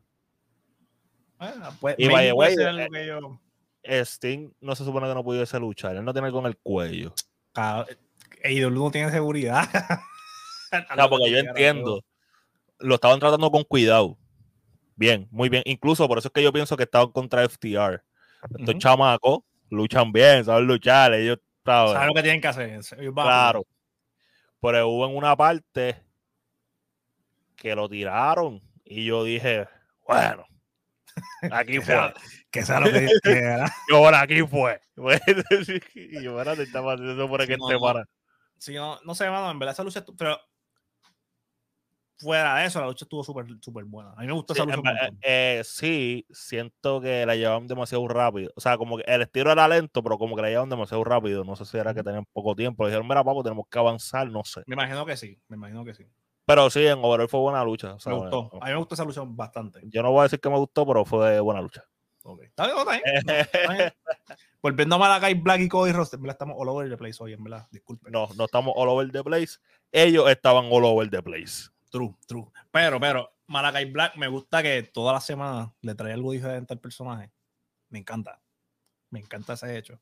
[1.40, 3.40] Ah, pues, Y way, ser eh, yo-
[4.06, 7.14] Sting no se supone que no pudiese luchar, él no tiene con el cuello.
[7.56, 9.64] AEW no tiene seguridad.
[10.98, 12.04] No, porque yo entiendo.
[12.80, 14.18] Lo estaban tratando con cuidado.
[14.96, 15.62] Bien, muy bien.
[15.68, 18.02] Incluso por eso es que yo pienso que estaban contra FTR.
[18.58, 21.94] Estos chamacos luchan bien, saben luchar, ellos saben.
[21.94, 22.70] Saben lo que tienen que hacer.
[22.72, 23.64] ellos Claro.
[24.64, 26.02] Pero hubo en una parte
[27.58, 29.68] que lo tiraron y yo dije,
[30.08, 30.46] bueno,
[31.52, 32.14] aquí fue.
[32.50, 33.10] Que sea lo que.
[33.90, 34.80] Yo, bueno, aquí fue.
[35.96, 37.80] y yo, bueno, te estaba haciendo por Sí, que no, no.
[37.82, 38.06] para.
[38.58, 40.40] Sí, no, no sé, mano, en verdad esa estu- pero
[42.18, 44.14] fuera de eso, la lucha estuvo súper, súper buena.
[44.14, 44.92] A mí me gustó Sí, esa lucha.
[44.94, 45.20] montón.
[45.22, 48.52] eh, sí, siento que la llevaban demasiado rápido.
[48.56, 51.44] O sea, como que el estilo era lento, pero como que la llevaban demasiado rápido.
[51.44, 52.84] No sé si era que tenían poco tiempo.
[52.84, 54.62] Le dijeron, mira, papo, tenemos que avanzar, no sé.
[54.68, 56.06] Me imagino que sí, me imagino que sí.
[56.46, 57.94] Pero sí, en overall fue buena lucha.
[57.94, 58.50] o sea, Me gustó.
[58.50, 59.80] bueno, A mí me gustó esa lucha bastante.
[59.86, 61.84] yo no voy a decir que me gustó, pero fue buena lucha.
[62.26, 62.42] Ok.
[62.44, 63.94] Está bien, está bien.
[64.62, 67.44] Volviendo a Malakai Black y Cody Roster, verdad estamos all over the place hoy, en
[67.44, 67.68] verdad.
[67.72, 68.12] Disculpen.
[68.14, 69.58] no, no estamos all over the place.
[69.92, 71.70] Ellos estaban all over the place.
[71.94, 72.48] True, true.
[72.72, 76.80] Pero, pero, Malakai Black me gusta que todas las semanas le trae algo diferente al
[76.80, 77.32] personaje.
[77.90, 78.42] Me encanta.
[79.12, 80.02] Me encanta ese hecho.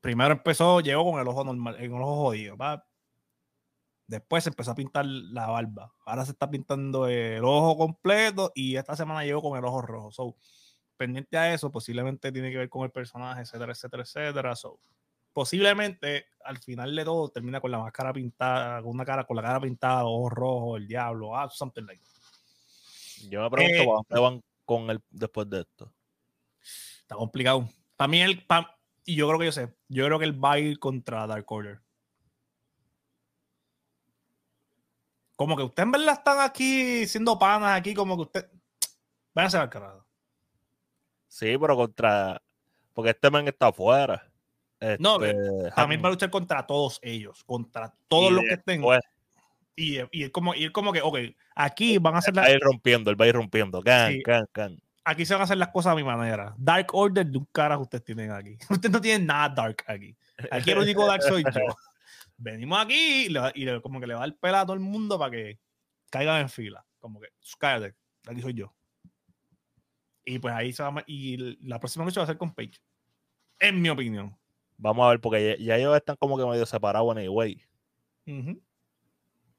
[0.00, 2.56] Primero empezó, llegó con el ojo normal, con el ojo jodido.
[2.56, 2.86] pa.
[4.06, 5.92] Después se empezó a pintar la barba.
[6.06, 10.12] Ahora se está pintando el ojo completo y esta semana llegó con el ojo rojo.
[10.12, 10.36] So,
[10.96, 14.54] pendiente a eso, posiblemente tiene que ver con el personaje, etcétera, etcétera, etcétera.
[14.54, 14.78] So,
[15.34, 19.42] posiblemente al final de todo termina con la máscara pintada, con una cara, con la
[19.42, 23.28] cara pintada, ojos rojos, el diablo, ah, something like that.
[23.30, 25.92] Yo me pregunto Eh, ¿para dónde van con él después de esto?
[27.00, 27.68] Está complicado.
[27.96, 29.74] Para mí, el, pa- Y yo creo que yo sé.
[29.88, 31.80] Yo creo que él va a ir contra Dark Order.
[35.36, 38.50] Como que ustedes en verdad están aquí siendo panas aquí, como que usted.
[39.34, 40.06] Van a ser al carajo.
[41.26, 42.40] Sí, pero contra.
[42.92, 44.30] Porque este men está afuera.
[44.98, 48.80] No, Este, También va a luchar contra todos ellos, contra todos y los que estén.
[48.80, 49.00] después
[49.76, 51.18] Y, y, es como, y es como que, ok,
[51.54, 53.82] aquí van a hacer Va la- a ir rompiendo, él va a ir rompiendo.
[53.82, 54.22] Can, Sí.
[54.22, 54.80] can, can.
[55.04, 56.54] aquí se van a hacer las cosas a mi manera.
[56.56, 58.56] Dark Order de un carajo ustedes tienen aquí.
[58.70, 60.16] Ustedes no tienen nada dark aquí.
[60.50, 61.50] Aquí el único dark soy yo.
[62.36, 65.18] Venimos aquí y, le, y como que le va el pela a todo el mundo
[65.18, 65.58] para que
[66.10, 66.84] caigan en fila.
[67.00, 67.94] Como que, cállate,
[68.26, 68.72] aquí soy yo.
[70.24, 72.80] Y pues ahí se va Y la próxima lucha va a ser con Page.
[73.60, 74.36] En mi opinión.
[74.76, 77.62] Vamos a ver, porque ya, ya ellos están como que medio separados anyway.
[78.26, 78.60] Ujú.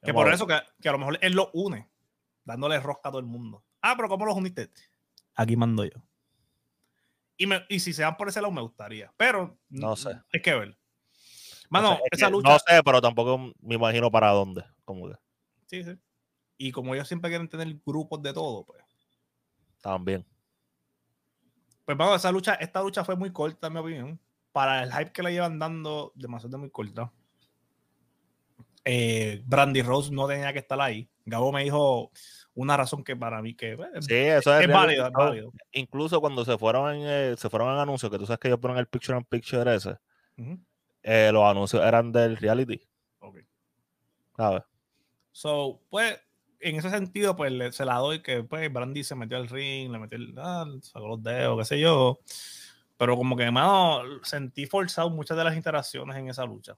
[0.04, 1.90] Que Vamos por eso que, que a lo mejor él lo une,
[2.44, 3.64] dándole rosca a todo el mundo.
[3.82, 4.70] Ah, pero ¿cómo los uniste?
[5.36, 6.04] Aquí mando yo.
[7.38, 9.14] Y, me- y si se van por ese lado, me gustaría.
[9.18, 10.10] Pero No sé.
[10.34, 10.70] Hay que ver.
[10.70, 10.76] No
[11.70, 12.50] Mano, sé, es esa que lucha.
[12.50, 14.64] No sé, pero tampoco me imagino para dónde.
[14.86, 15.16] Como que
[15.66, 15.98] Sí, sí.
[16.58, 18.84] Y como ellos siempre quieren tener grupos de todo, pues.
[19.82, 20.26] también.
[21.84, 24.20] Pues vamos, esa lucha, esta lucha fue muy corta, en mi opinión.
[24.56, 27.12] Para el hype que le llevan dando, demasiado muy corta.
[28.86, 31.10] Eh, Brandy Rose no tenía que estar ahí.
[31.26, 32.10] Gabo me dijo
[32.54, 35.52] una razón que para mí que pues, Sí, eso es, válido, es válido.
[35.74, 38.62] Incluso cuando se fueron en, eh, se fueron en anuncios, que tú sabes que ellos
[38.62, 39.98] ponen el picture in picture ese,
[41.04, 42.80] eh, los anuncios eran del reality,
[43.20, 43.40] Ok.
[44.38, 44.64] ¿sabes?
[45.34, 46.18] So, pues,
[46.62, 49.92] en ese sentido, pues le- se la doy que pues Brandy se metió al ring,
[49.92, 52.20] le metió el, ah, sacó los dedos, qué sé yo.
[52.98, 56.78] Pero como que, mano, sentí forzado muchas de las interacciones en esa lucha.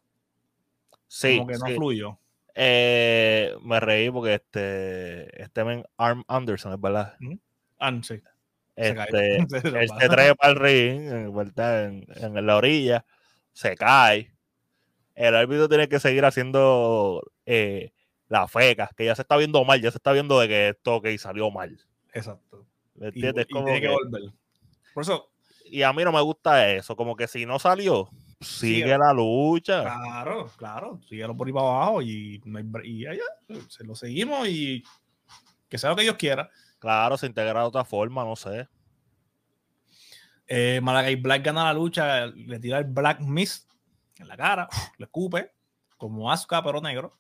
[1.08, 1.75] Sí, como que no sí.
[1.75, 2.17] fluyó.
[2.56, 7.15] Eh, me reí porque este, este men Arm Anderson, es verdad.
[7.80, 8.19] Ah, sí.
[8.75, 8.89] Se.
[8.89, 12.06] Este, Se lo él se trepa al ring, en.
[12.15, 13.06] En, la orilla,
[13.53, 14.34] se cae.
[15.13, 17.91] El árbitro tiene que seguir haciendo eh,
[18.27, 21.01] la feca, que ya se está viendo mal, ya se está viendo de que esto
[21.01, 21.80] que salió mal.
[22.13, 22.65] Exacto.
[22.95, 23.45] ¿Me Y, entiendes?
[23.49, 24.21] y Como tiene que que- volver.
[24.93, 25.32] Por eso,
[25.71, 28.10] y a mí no me gusta eso, como que si no salió,
[28.41, 28.97] sigue Sigue.
[28.97, 29.82] la lucha.
[29.84, 32.41] claro, claro, síguelo por ahí para abajo y,
[32.84, 33.23] y allá,
[33.69, 34.84] se lo seguimos y
[35.69, 36.49] que sea lo que Dios quiera.
[36.80, 38.67] Claro, se integra de otra forma, no sé.
[40.47, 43.69] Eh, Malakai Black gana la lucha, le tira el Black Mist
[44.17, 45.51] en la cara, le escupe,
[45.97, 47.17] como Asuka, pero negro.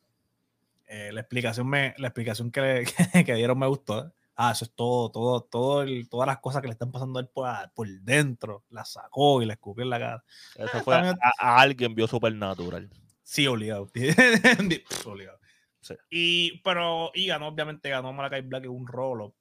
[0.87, 4.13] Eh, la explicación me, la explicación que, le- que, que dieron me gustó.
[4.39, 7.23] Ah, eso es todo, todo, todo el- todas las cosas que le están pasando a
[7.23, 8.63] él por, por dentro.
[8.69, 10.23] La sacó y la escupió en la cara.
[10.55, 12.87] Eso Ah, fue a, alguien vio Supernatural.
[13.23, 13.89] Sí, obligado.
[15.05, 15.39] Obligado.
[15.81, 15.95] Sí.
[16.11, 19.33] Y, pero, y ganó, obviamente, ganó Malakai Black en un rolo.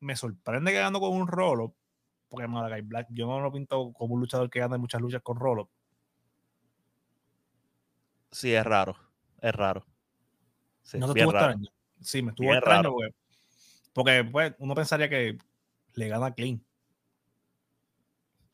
[0.00, 1.76] Me sorprende que ganó con un rolo,
[2.28, 5.22] porque Malakai Black, yo no lo pinto como un luchador que gana en muchas luchas
[5.22, 5.70] con rolo.
[8.32, 8.96] Sí, es raro,
[9.40, 9.84] es raro.
[10.82, 11.46] Sí, no te estuvo raro.
[11.52, 11.70] extraño.
[12.00, 13.14] Sí, me estuvo Bien extraño porque,
[13.92, 15.38] porque pues, uno pensaría que
[15.94, 16.64] le gana clean.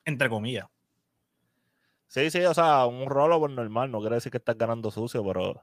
[0.05, 0.67] Entre comillas.
[2.07, 5.25] Sí, sí, o sea, un rolo por normal, no quiere decir que estás ganando sucio,
[5.25, 5.61] pero.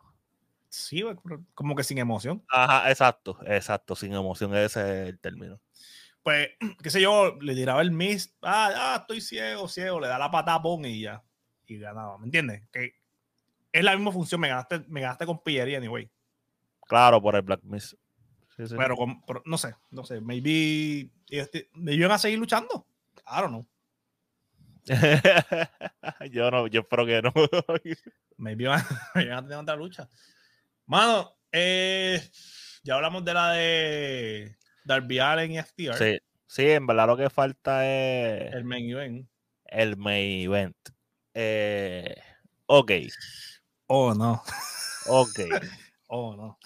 [0.67, 1.03] Sí,
[1.53, 2.43] como que sin emoción.
[2.49, 5.61] Ajá, exacto, exacto, sin emoción, ese es el término.
[6.23, 6.49] Pues,
[6.81, 8.35] qué sé yo, le tiraba el miss.
[8.41, 9.99] Ah, ah, estoy ciego, ciego.
[9.99, 11.23] Le da la patada, pon y ya.
[11.67, 12.17] Y ganaba.
[12.17, 12.67] ¿Me entiendes?
[12.71, 12.93] Que
[13.71, 14.41] es la misma función.
[14.41, 16.09] Me ganaste, me ganaste con pillería, anyway.
[16.87, 17.95] Claro, por el Black Miss.
[18.57, 18.75] Sí, sí.
[18.77, 20.21] Pero, con- pero no sé, no sé.
[20.21, 22.85] Maybe ellos te- me iban a seguir luchando.
[23.25, 23.67] Claro, no.
[26.31, 27.31] yo no, yo espero que no.
[28.37, 28.67] Maybe
[29.15, 30.09] me iban a tener otra lucha.
[30.85, 32.21] Mano, eh,
[32.83, 35.97] ya hablamos de la de Darby Allen y FTR.
[35.97, 39.27] sí, sí, en verdad lo que falta es El main event.
[39.65, 40.75] el main event.
[41.33, 42.15] Eh,
[42.65, 42.91] ok,
[43.87, 44.41] Oh, no.
[45.07, 45.39] ok.
[46.07, 46.59] Oh, no.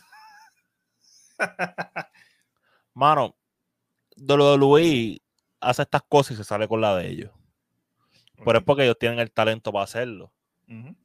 [2.94, 3.36] Mano,
[4.18, 5.22] WWE
[5.60, 7.32] hace estas cosas y se sale con la de ellos.
[8.44, 10.32] Pero es porque ellos tienen el talento para hacerlo.
[10.68, 10.96] Ujú.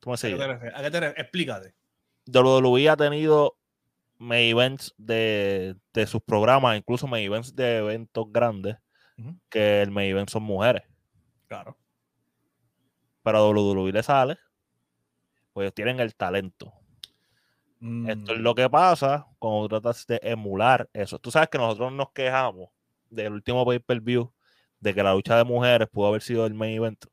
[0.00, 0.14] ¿Tú me.
[1.16, 1.74] Explícate.
[2.26, 3.56] WWE ha tenido
[4.18, 8.76] main events de, de sus programas, incluso main events de eventos grandes,
[9.48, 10.82] que el main event son mujeres.
[11.46, 11.76] Claro.
[13.22, 14.38] Pero a WWE le sale,
[15.52, 16.72] pues ellos tienen el talento.
[17.84, 21.18] Esto es Mm, lo que pasa cuando tratas de emular eso.
[21.18, 22.70] Tú sabes que nosotros nos quejamos
[23.10, 24.32] del último pay-per-view
[24.80, 27.04] de que la lucha de mujeres pudo haber sido el main event,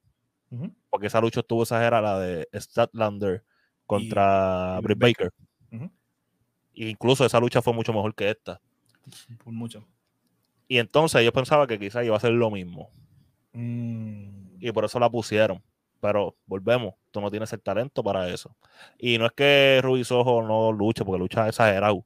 [0.90, 3.44] porque esa lucha estuvo exagerada, la de Statlander
[3.86, 5.34] contra y Britt Baker.
[5.72, 5.90] Baker.
[6.74, 8.62] E incluso esa lucha fue mucho mejor que esta.
[9.44, 9.86] Por mucho.
[10.70, 12.92] Y entonces yo pensaba que quizás iba a ser lo mismo.
[13.52, 15.62] Mm, y por eso la pusieron.
[16.02, 18.56] Pero volvemos, tú no tienes el talento para eso.
[18.98, 22.04] Y no es que Ruiz Ojo no luche, porque lucha exagerado.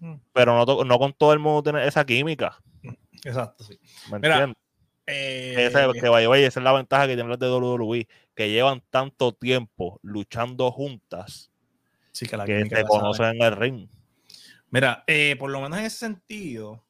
[0.00, 0.14] Mm.
[0.32, 2.58] Pero no, no con todo el mundo tiene esa química.
[3.24, 3.78] Exacto, sí.
[4.10, 4.56] ¿Me Mira, entiendes?
[5.10, 8.50] Eh, Esa, que vaya, vaya, esa es la ventaja que tienen los de WWE, que
[8.50, 11.50] llevan tanto tiempo luchando juntas
[12.12, 13.88] sí, que la que se conocen en el ring.
[14.70, 16.84] Mira, eh, por lo menos en ese sentido,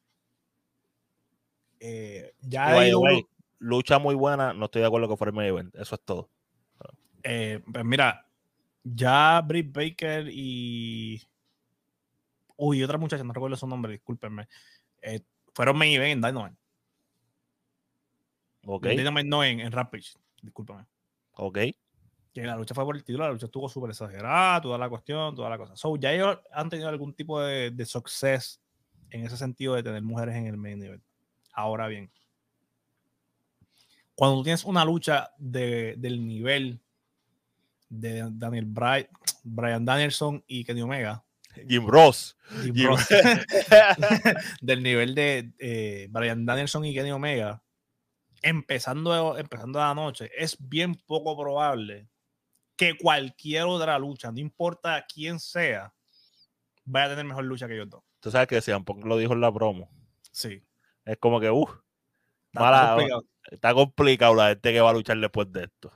[1.78, 3.24] eh, ya way,
[3.58, 5.74] lucha muy buena, no estoy de acuerdo que fuera el main event.
[5.76, 6.30] Eso es todo.
[7.22, 8.26] eh, pues mira,
[8.84, 11.22] ya Britt Baker y.
[12.56, 14.48] Uy, otra muchacha, no recuerdo su nombre, discúlpenme.
[15.02, 15.20] eh,
[15.54, 16.56] fueron main event en Dynamite.
[18.66, 20.84] Ok, En Dynamite no en, en Rampage, discúlpame.
[21.32, 21.58] ok.
[22.34, 25.34] Que la lucha fue por el título, la lucha estuvo súper exagerada, toda la cuestión,
[25.34, 25.74] toda la cosa.
[25.76, 28.60] So, ya ellos han tenido algún tipo de, de success
[29.10, 31.02] en ese sentido de tener mujeres en el main event.
[31.52, 32.10] Ahora bien,
[34.18, 36.80] cuando tienes una lucha de, del nivel
[37.88, 39.06] de Daniel Bryan,
[39.44, 41.24] Brian Danielson y Kenny Omega,
[41.68, 42.36] Jim Ross.
[42.64, 43.06] Jim Jim- Ross,
[44.60, 47.62] del nivel de eh, Brian Danielson y Kenny Omega,
[48.42, 52.08] empezando, empezando la noche, es bien poco probable
[52.74, 55.94] que cualquier otra lucha, no importa quién sea,
[56.84, 58.02] vaya a tener mejor lucha que ellos dos.
[58.18, 59.88] Tú sabes que Sean Punk lo dijo en la promo.
[60.32, 60.60] Sí.
[61.04, 61.70] Es como que, uff,
[62.52, 62.96] Mala-.
[63.50, 65.92] Está complicado la gente que va a luchar después de esto.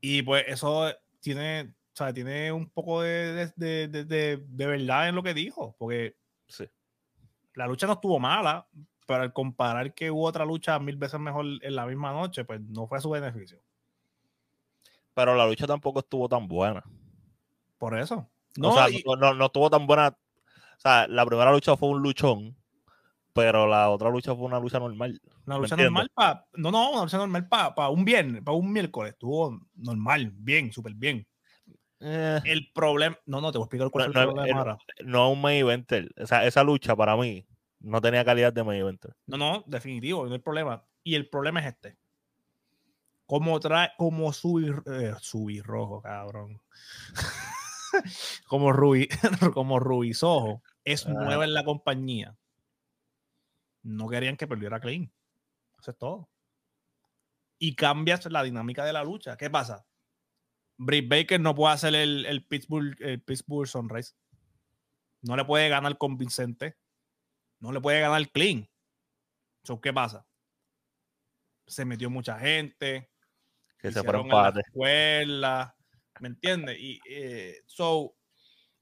[0.00, 5.14] Y pues eso tiene, o sea, tiene un poco de, de- de- de- verdad en
[5.14, 6.16] lo que dijo, porque
[6.46, 6.64] Sí.
[7.54, 8.66] la lucha no estuvo mala,
[9.06, 12.60] pero al comparar que hubo otra lucha mil veces mejor en la misma noche, pues
[12.60, 13.58] no fue a su beneficio.
[15.14, 16.84] Pero la lucha tampoco estuvo tan buena.
[17.78, 18.28] Por eso.
[18.56, 20.08] No, o sea, y- no, no- no estuvo tan buena.
[20.08, 22.56] O sea, la primera lucha fue un luchón,
[23.38, 25.20] pero la otra lucha fue una lucha normal.
[25.46, 26.46] una ¿me lucha normal para.
[26.54, 29.12] No, no, una lucha normal para un viernes, para un miércoles.
[29.12, 31.26] Estuvo normal, bien, súper bien.
[32.00, 33.16] Eh, El problema.
[33.26, 34.78] No, no, te voy a explicar cuál No, es el no, problema eh, ahora.
[35.04, 36.08] no un main eventer.
[36.20, 37.46] O sea, esa lucha para mí
[37.80, 39.14] no tenía calidad de main eventer.
[39.26, 40.84] No, no, definitivo, no hay problema.
[41.02, 41.96] Y el problema es este.
[43.26, 46.60] Como trae, como subir, eh, subir rojo, cabrón.
[48.46, 49.08] como Ruby,
[49.54, 51.10] como Ruiz Ojo es Ah.
[51.10, 52.36] nueva en la compañía.
[53.82, 55.12] No querían que perdiera Clean.
[55.80, 56.30] Eso es todo.
[57.58, 59.36] Y cambias la dinámica de la lucha.
[59.36, 59.86] ¿Qué pasa?
[60.76, 64.14] Britt Baker no puede hacer el, el Pittsburgh, el Pittsburgh Sunrise.
[65.22, 66.76] No le puede ganar convincente.
[67.60, 68.68] No le puede ganar clean.
[69.64, 70.26] So, ¿Qué pasa?
[71.66, 73.10] Se metió mucha gente.
[73.78, 75.76] Que se hicieron en la escuela,
[76.20, 76.78] ¿Me entiendes?
[76.78, 78.14] Y eh, so,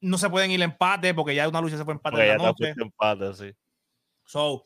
[0.01, 2.38] no se pueden ir a empate porque ya una lucha se fue empate Porque en
[2.38, 2.74] la noche.
[2.76, 3.53] empate, sí.
[4.24, 4.64] So,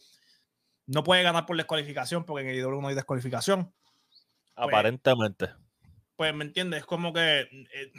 [0.92, 3.72] no puede ganar por descualificación porque en el IW no hay descualificación.
[4.56, 5.48] Aparentemente.
[6.16, 6.80] Pues, ¿me entiendes?
[6.80, 7.92] Es como que eh,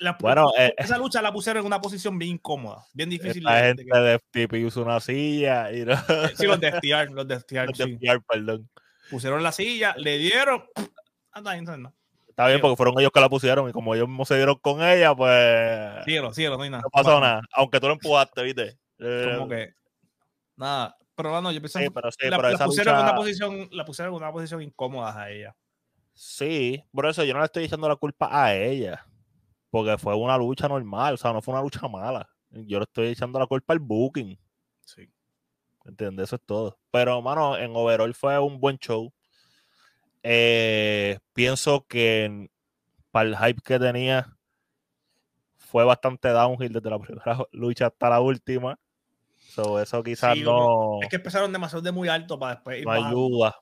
[0.00, 3.44] la- Bueno, eh, esa lucha la pusieron en una posición bien incómoda, bien difícil.
[3.44, 5.96] De- de gente que- de FTP usó una silla y no,
[6.36, 7.92] sí, los de FTR, los de FTR, los de sí.
[7.96, 8.68] FTR, perdón.
[9.10, 10.64] pusieron la silla, le dieron.
[11.30, 11.94] Anda, no,
[12.28, 14.82] Está bien porque fueron ellos que la pusieron y como ellos mismos se dieron con
[14.82, 16.82] ella, pues Síguelo, síguelo, no hay nada.
[16.84, 17.42] no pasó nada.
[17.52, 18.78] Aunque tú lo empujaste, ¿viste?
[18.98, 19.74] Eh, Como que.
[20.56, 20.96] Nada.
[21.18, 23.16] Pero bueno, yo pienso sí, pero sí, la, pero la esa pusieron en lucha- una
[23.18, 25.56] posición, la pusieron en una posición incómoda a ella.
[26.14, 29.04] Sí, por eso yo no le estoy echando la culpa a ella.
[29.68, 32.30] Porque fue una lucha normal, o sea, no fue una lucha mala.
[32.50, 34.38] Yo le estoy echando la culpa al booking.
[34.86, 35.10] Sí.
[35.84, 36.28] ¿Entiendes?
[36.28, 36.78] Eso es todo.
[36.92, 39.12] Pero, mano, en overall fue un buen show.
[40.22, 42.48] Eh, pienso que
[43.10, 44.36] para el hype que tenía
[45.56, 48.78] fue bastante downhill desde la primera lucha hasta la última.
[49.48, 52.84] So, eso quizás Sí, no, Es que empezaron demasiado de muy alto para después ir
[52.84, 53.08] no bajando.
[53.08, 53.56] ayuda.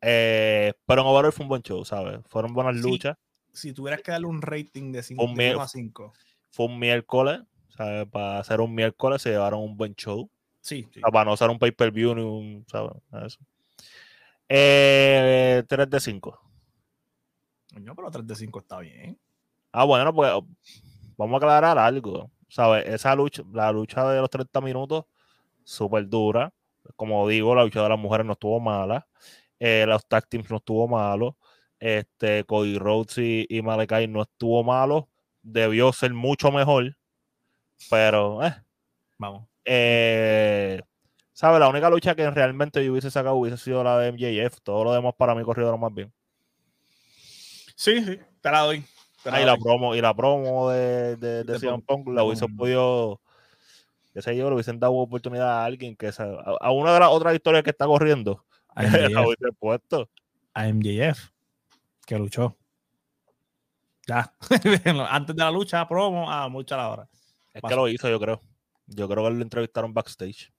[0.00, 2.18] Eh, pero en overall fue un buen show, ¿sabes?
[2.26, 2.82] Fueron buenas Sí.
[2.82, 3.16] luchas.
[3.52, 6.12] Si tuvieras que darle un rating de 5 Un mie- a 5.
[6.50, 7.40] Fue un miércoles,
[7.76, 8.06] ¿sabes?
[8.08, 10.28] Para hacer un miércoles se llevaron un buen show.
[10.60, 12.92] Sí, para no ser un pay-per-view ni un, ¿sabes?
[13.24, 13.38] Eso.
[14.48, 16.40] Eh, 3 de 5.
[17.72, 19.18] Coño, pero 3 de 5 está bien.
[19.72, 20.30] Ah, bueno, pues
[21.16, 22.30] vamos a aclarar algo.
[22.48, 22.86] ¿Sabes?
[22.86, 25.06] Esa lucha, la lucha de los 30 minutos,
[25.64, 26.52] súper dura.
[26.96, 29.06] Como digo, la lucha de las mujeres no estuvo mala.
[29.58, 31.36] Eh, los tag teams no estuvo malo.
[31.78, 35.08] Este, Cody Rhodes y, y Malakai no estuvo malo.
[35.42, 36.96] Debió ser mucho mejor.
[37.90, 38.54] Pero, eh,
[39.18, 39.48] Vamos.
[39.64, 40.80] eh,
[41.32, 41.60] ¿sabes?
[41.60, 44.60] La única lucha que realmente yo hubiese sacado hubiese sido la de MJF.
[44.62, 46.12] Todo lo demás para mí lo más bien.
[47.76, 48.18] Sí, sí.
[48.40, 48.84] Te la doy.
[49.22, 52.24] Te la Ah, y la promo, y la promo de, de, de De Punk, la
[52.24, 52.58] hubiese Punk.
[52.58, 53.20] podido,
[54.12, 57.10] qué sé yo, le hubiesen dado oportunidad a alguien que a, a una de las
[57.10, 58.44] otras historias que está corriendo,
[58.76, 59.56] la MJF.
[59.58, 60.08] puesto.
[60.54, 61.30] a MJF,
[62.06, 62.56] que luchó.
[64.06, 64.34] Ya,
[65.10, 67.08] antes de la lucha, promo, a mucha la hora.
[67.54, 68.40] Es que lo hizo, yo creo.
[68.86, 70.52] Yo creo que lo entrevistaron backstage.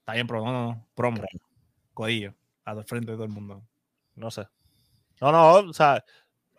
[0.00, 0.86] Está bien, pero no, no, no.
[0.94, 1.22] Promo.
[1.92, 2.34] Codillo.
[2.64, 3.62] Al frente de todo el mundo.
[4.14, 4.46] No sé.
[5.20, 6.04] No, no, o sea,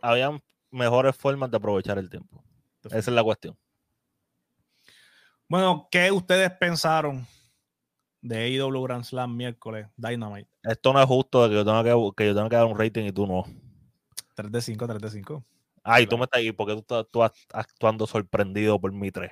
[0.02, 0.42] habían
[0.72, 2.44] mejores formas de aprovechar el tiempo.
[2.84, 3.58] Esa es la cuestión.
[5.54, 7.28] Bueno, ¿qué ustedes pensaron
[8.24, 10.50] de AEW Grand Slam miércoles Dynamite?
[10.64, 12.76] Esto no es justo de que yo tenga que, que, yo tenga que dar un
[12.76, 13.44] rating y tú no.
[14.34, 15.46] 3 de 5, 3 de 5.
[15.84, 19.32] Ay, tú me estás ahí porque tú estás, tú estás actuando sorprendido por mi 3.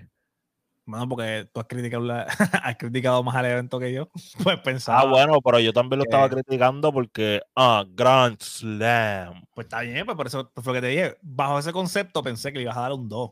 [0.86, 2.22] Bueno, porque tú has criticado, la,
[2.66, 4.08] has criticado más al evento que yo.
[4.44, 5.00] Pues pensaba.
[5.00, 9.44] Ah, bueno, pero yo también lo estaba criticando porque, ah, Grand Slam.
[9.56, 11.18] Pues está bien, pues por eso fue lo que te dije.
[11.24, 13.32] Bajo ese concepto pensé que le ibas a dar un 2.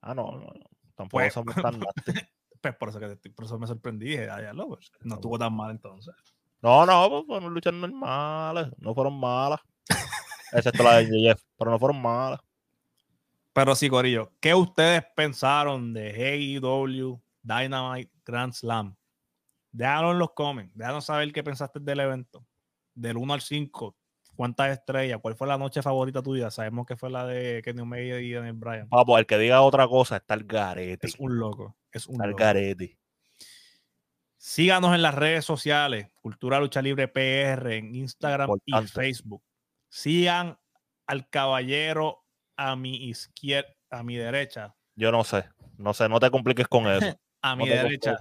[0.00, 0.75] Ah, no, no, no.
[0.96, 1.80] Tampoco pues, somos tan
[2.60, 4.06] Pues por eso, que por eso me sorprendí.
[4.06, 6.14] Dije, ah, ya lo, pues, no estuvo tan mal entonces.
[6.62, 8.68] No, no, pues fueron luchas normales.
[8.78, 9.60] No fueron malas.
[10.52, 12.40] Excepto la de Jeff, pero no fueron malas.
[13.52, 18.96] Pero sí, Corillo, ¿qué ustedes pensaron de AEW Dynamite Grand Slam?
[19.72, 22.44] Déjanos en los comments, déjanos saber qué pensaste del evento.
[22.94, 23.96] Del 1 al 5,
[24.36, 25.18] ¿cuántas estrellas?
[25.20, 26.50] ¿Cuál fue la noche favorita tuya?
[26.50, 28.88] Sabemos que fue la de Kenny Omega y Daniel Bryan.
[28.90, 31.06] Vamos, el que diga otra cosa está el garete.
[31.06, 32.98] Es un loco, es un el garete.
[34.36, 39.42] Síganos en las redes sociales, Cultura Lucha Libre PR, en Instagram y Facebook.
[39.88, 40.56] Sigan
[41.06, 42.24] al caballero
[42.56, 44.76] a mi izquierda, a mi derecha.
[44.94, 47.18] Yo no sé, no sé, no te compliques con eso.
[47.42, 48.18] a mi derecha,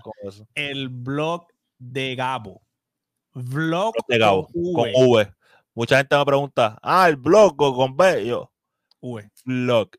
[0.56, 1.48] el blog
[1.78, 2.62] de Gabo.
[3.34, 5.32] Vlog de Gabo, con v.
[5.76, 8.26] Mucha gente me pregunta, ah, el blog con B.
[8.26, 8.50] Yo,
[9.02, 9.30] V.
[9.44, 9.90] Blog.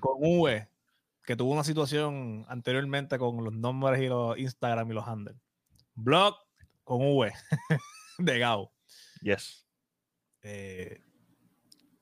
[0.00, 0.68] con V,
[1.24, 5.36] que tuvo una situación anteriormente con los nombres y los Instagram y los handles.
[5.94, 6.36] Blog
[6.84, 7.32] con V
[8.18, 8.72] de Gabo.
[9.20, 9.66] Yes.
[10.42, 11.00] Eh,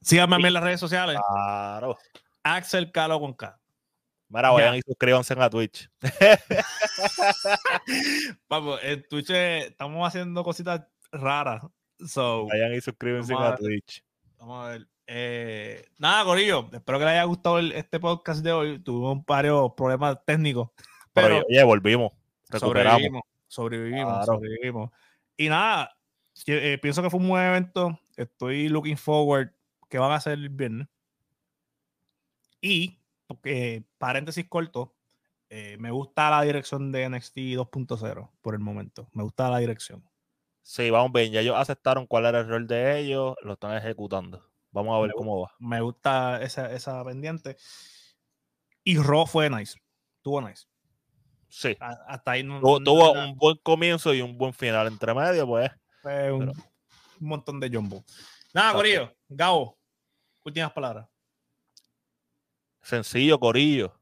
[0.02, 1.18] Síganme a mí en las redes sociales.
[1.28, 1.96] Claro.
[2.42, 3.58] Axel Calo con K.
[4.28, 5.90] Mira, vayan y suscríbanse a Twitch.
[8.48, 11.62] Vamos, en Twitch estamos haciendo cositas raras.
[12.06, 14.04] So, vayan y suscríbanse a, Twitch.
[14.38, 14.88] Vamos a ver.
[15.06, 18.78] Eh, nada, Corillo, espero que les haya gustado este podcast de hoy.
[18.78, 20.70] Tuvimos varios problemas técnicos.
[21.12, 22.12] Pero, oye, volvimos.
[22.48, 23.22] Recuperamos.
[23.48, 24.90] Sobrevivimos, sobrevivimos,
[25.36, 25.96] Y nada,
[26.46, 27.98] eh, pienso que fue un buen evento.
[28.16, 29.50] Estoy looking forward
[29.88, 30.86] que van a hacer el viernes.
[32.60, 34.94] Y, porque, paréntesis corto,
[35.50, 39.08] eh, me gusta la dirección de NXT 2.0 por el momento.
[39.12, 40.08] Me gusta la dirección.
[40.62, 41.32] Sí, vamos bien.
[41.32, 44.48] Ya ellos aceptaron cuál era el rol de ellos, lo están ejecutando.
[44.70, 45.52] Vamos a ver cómo va.
[45.58, 47.56] Me gusta esa, esa pendiente.
[48.84, 49.80] Y Raw fue nice.
[50.22, 50.66] Tuvo nice.
[51.48, 51.76] Sí.
[51.80, 52.60] hasta ahí no.
[52.60, 55.70] Tuvo, un buen comienzo y un buen final entre medio, pues.
[56.00, 56.52] Fue un,
[57.18, 58.04] montón de jumbo.
[58.54, 59.12] Nada, Corillo.
[59.28, 59.76] Gabo,
[60.44, 61.08] Últimas palabras.
[62.80, 63.99] Sencillo, Corillo.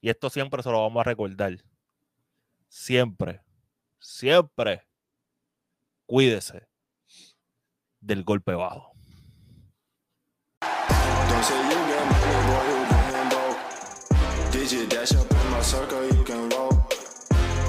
[0.00, 1.56] Y esto siempre se lo vamos a recordar.
[2.68, 3.42] Siempre,
[3.98, 4.86] siempre,
[6.06, 6.68] cuídese
[8.00, 8.92] del golpe bajo.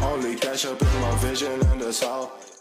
[0.03, 2.60] Only cash up in my vision in the south.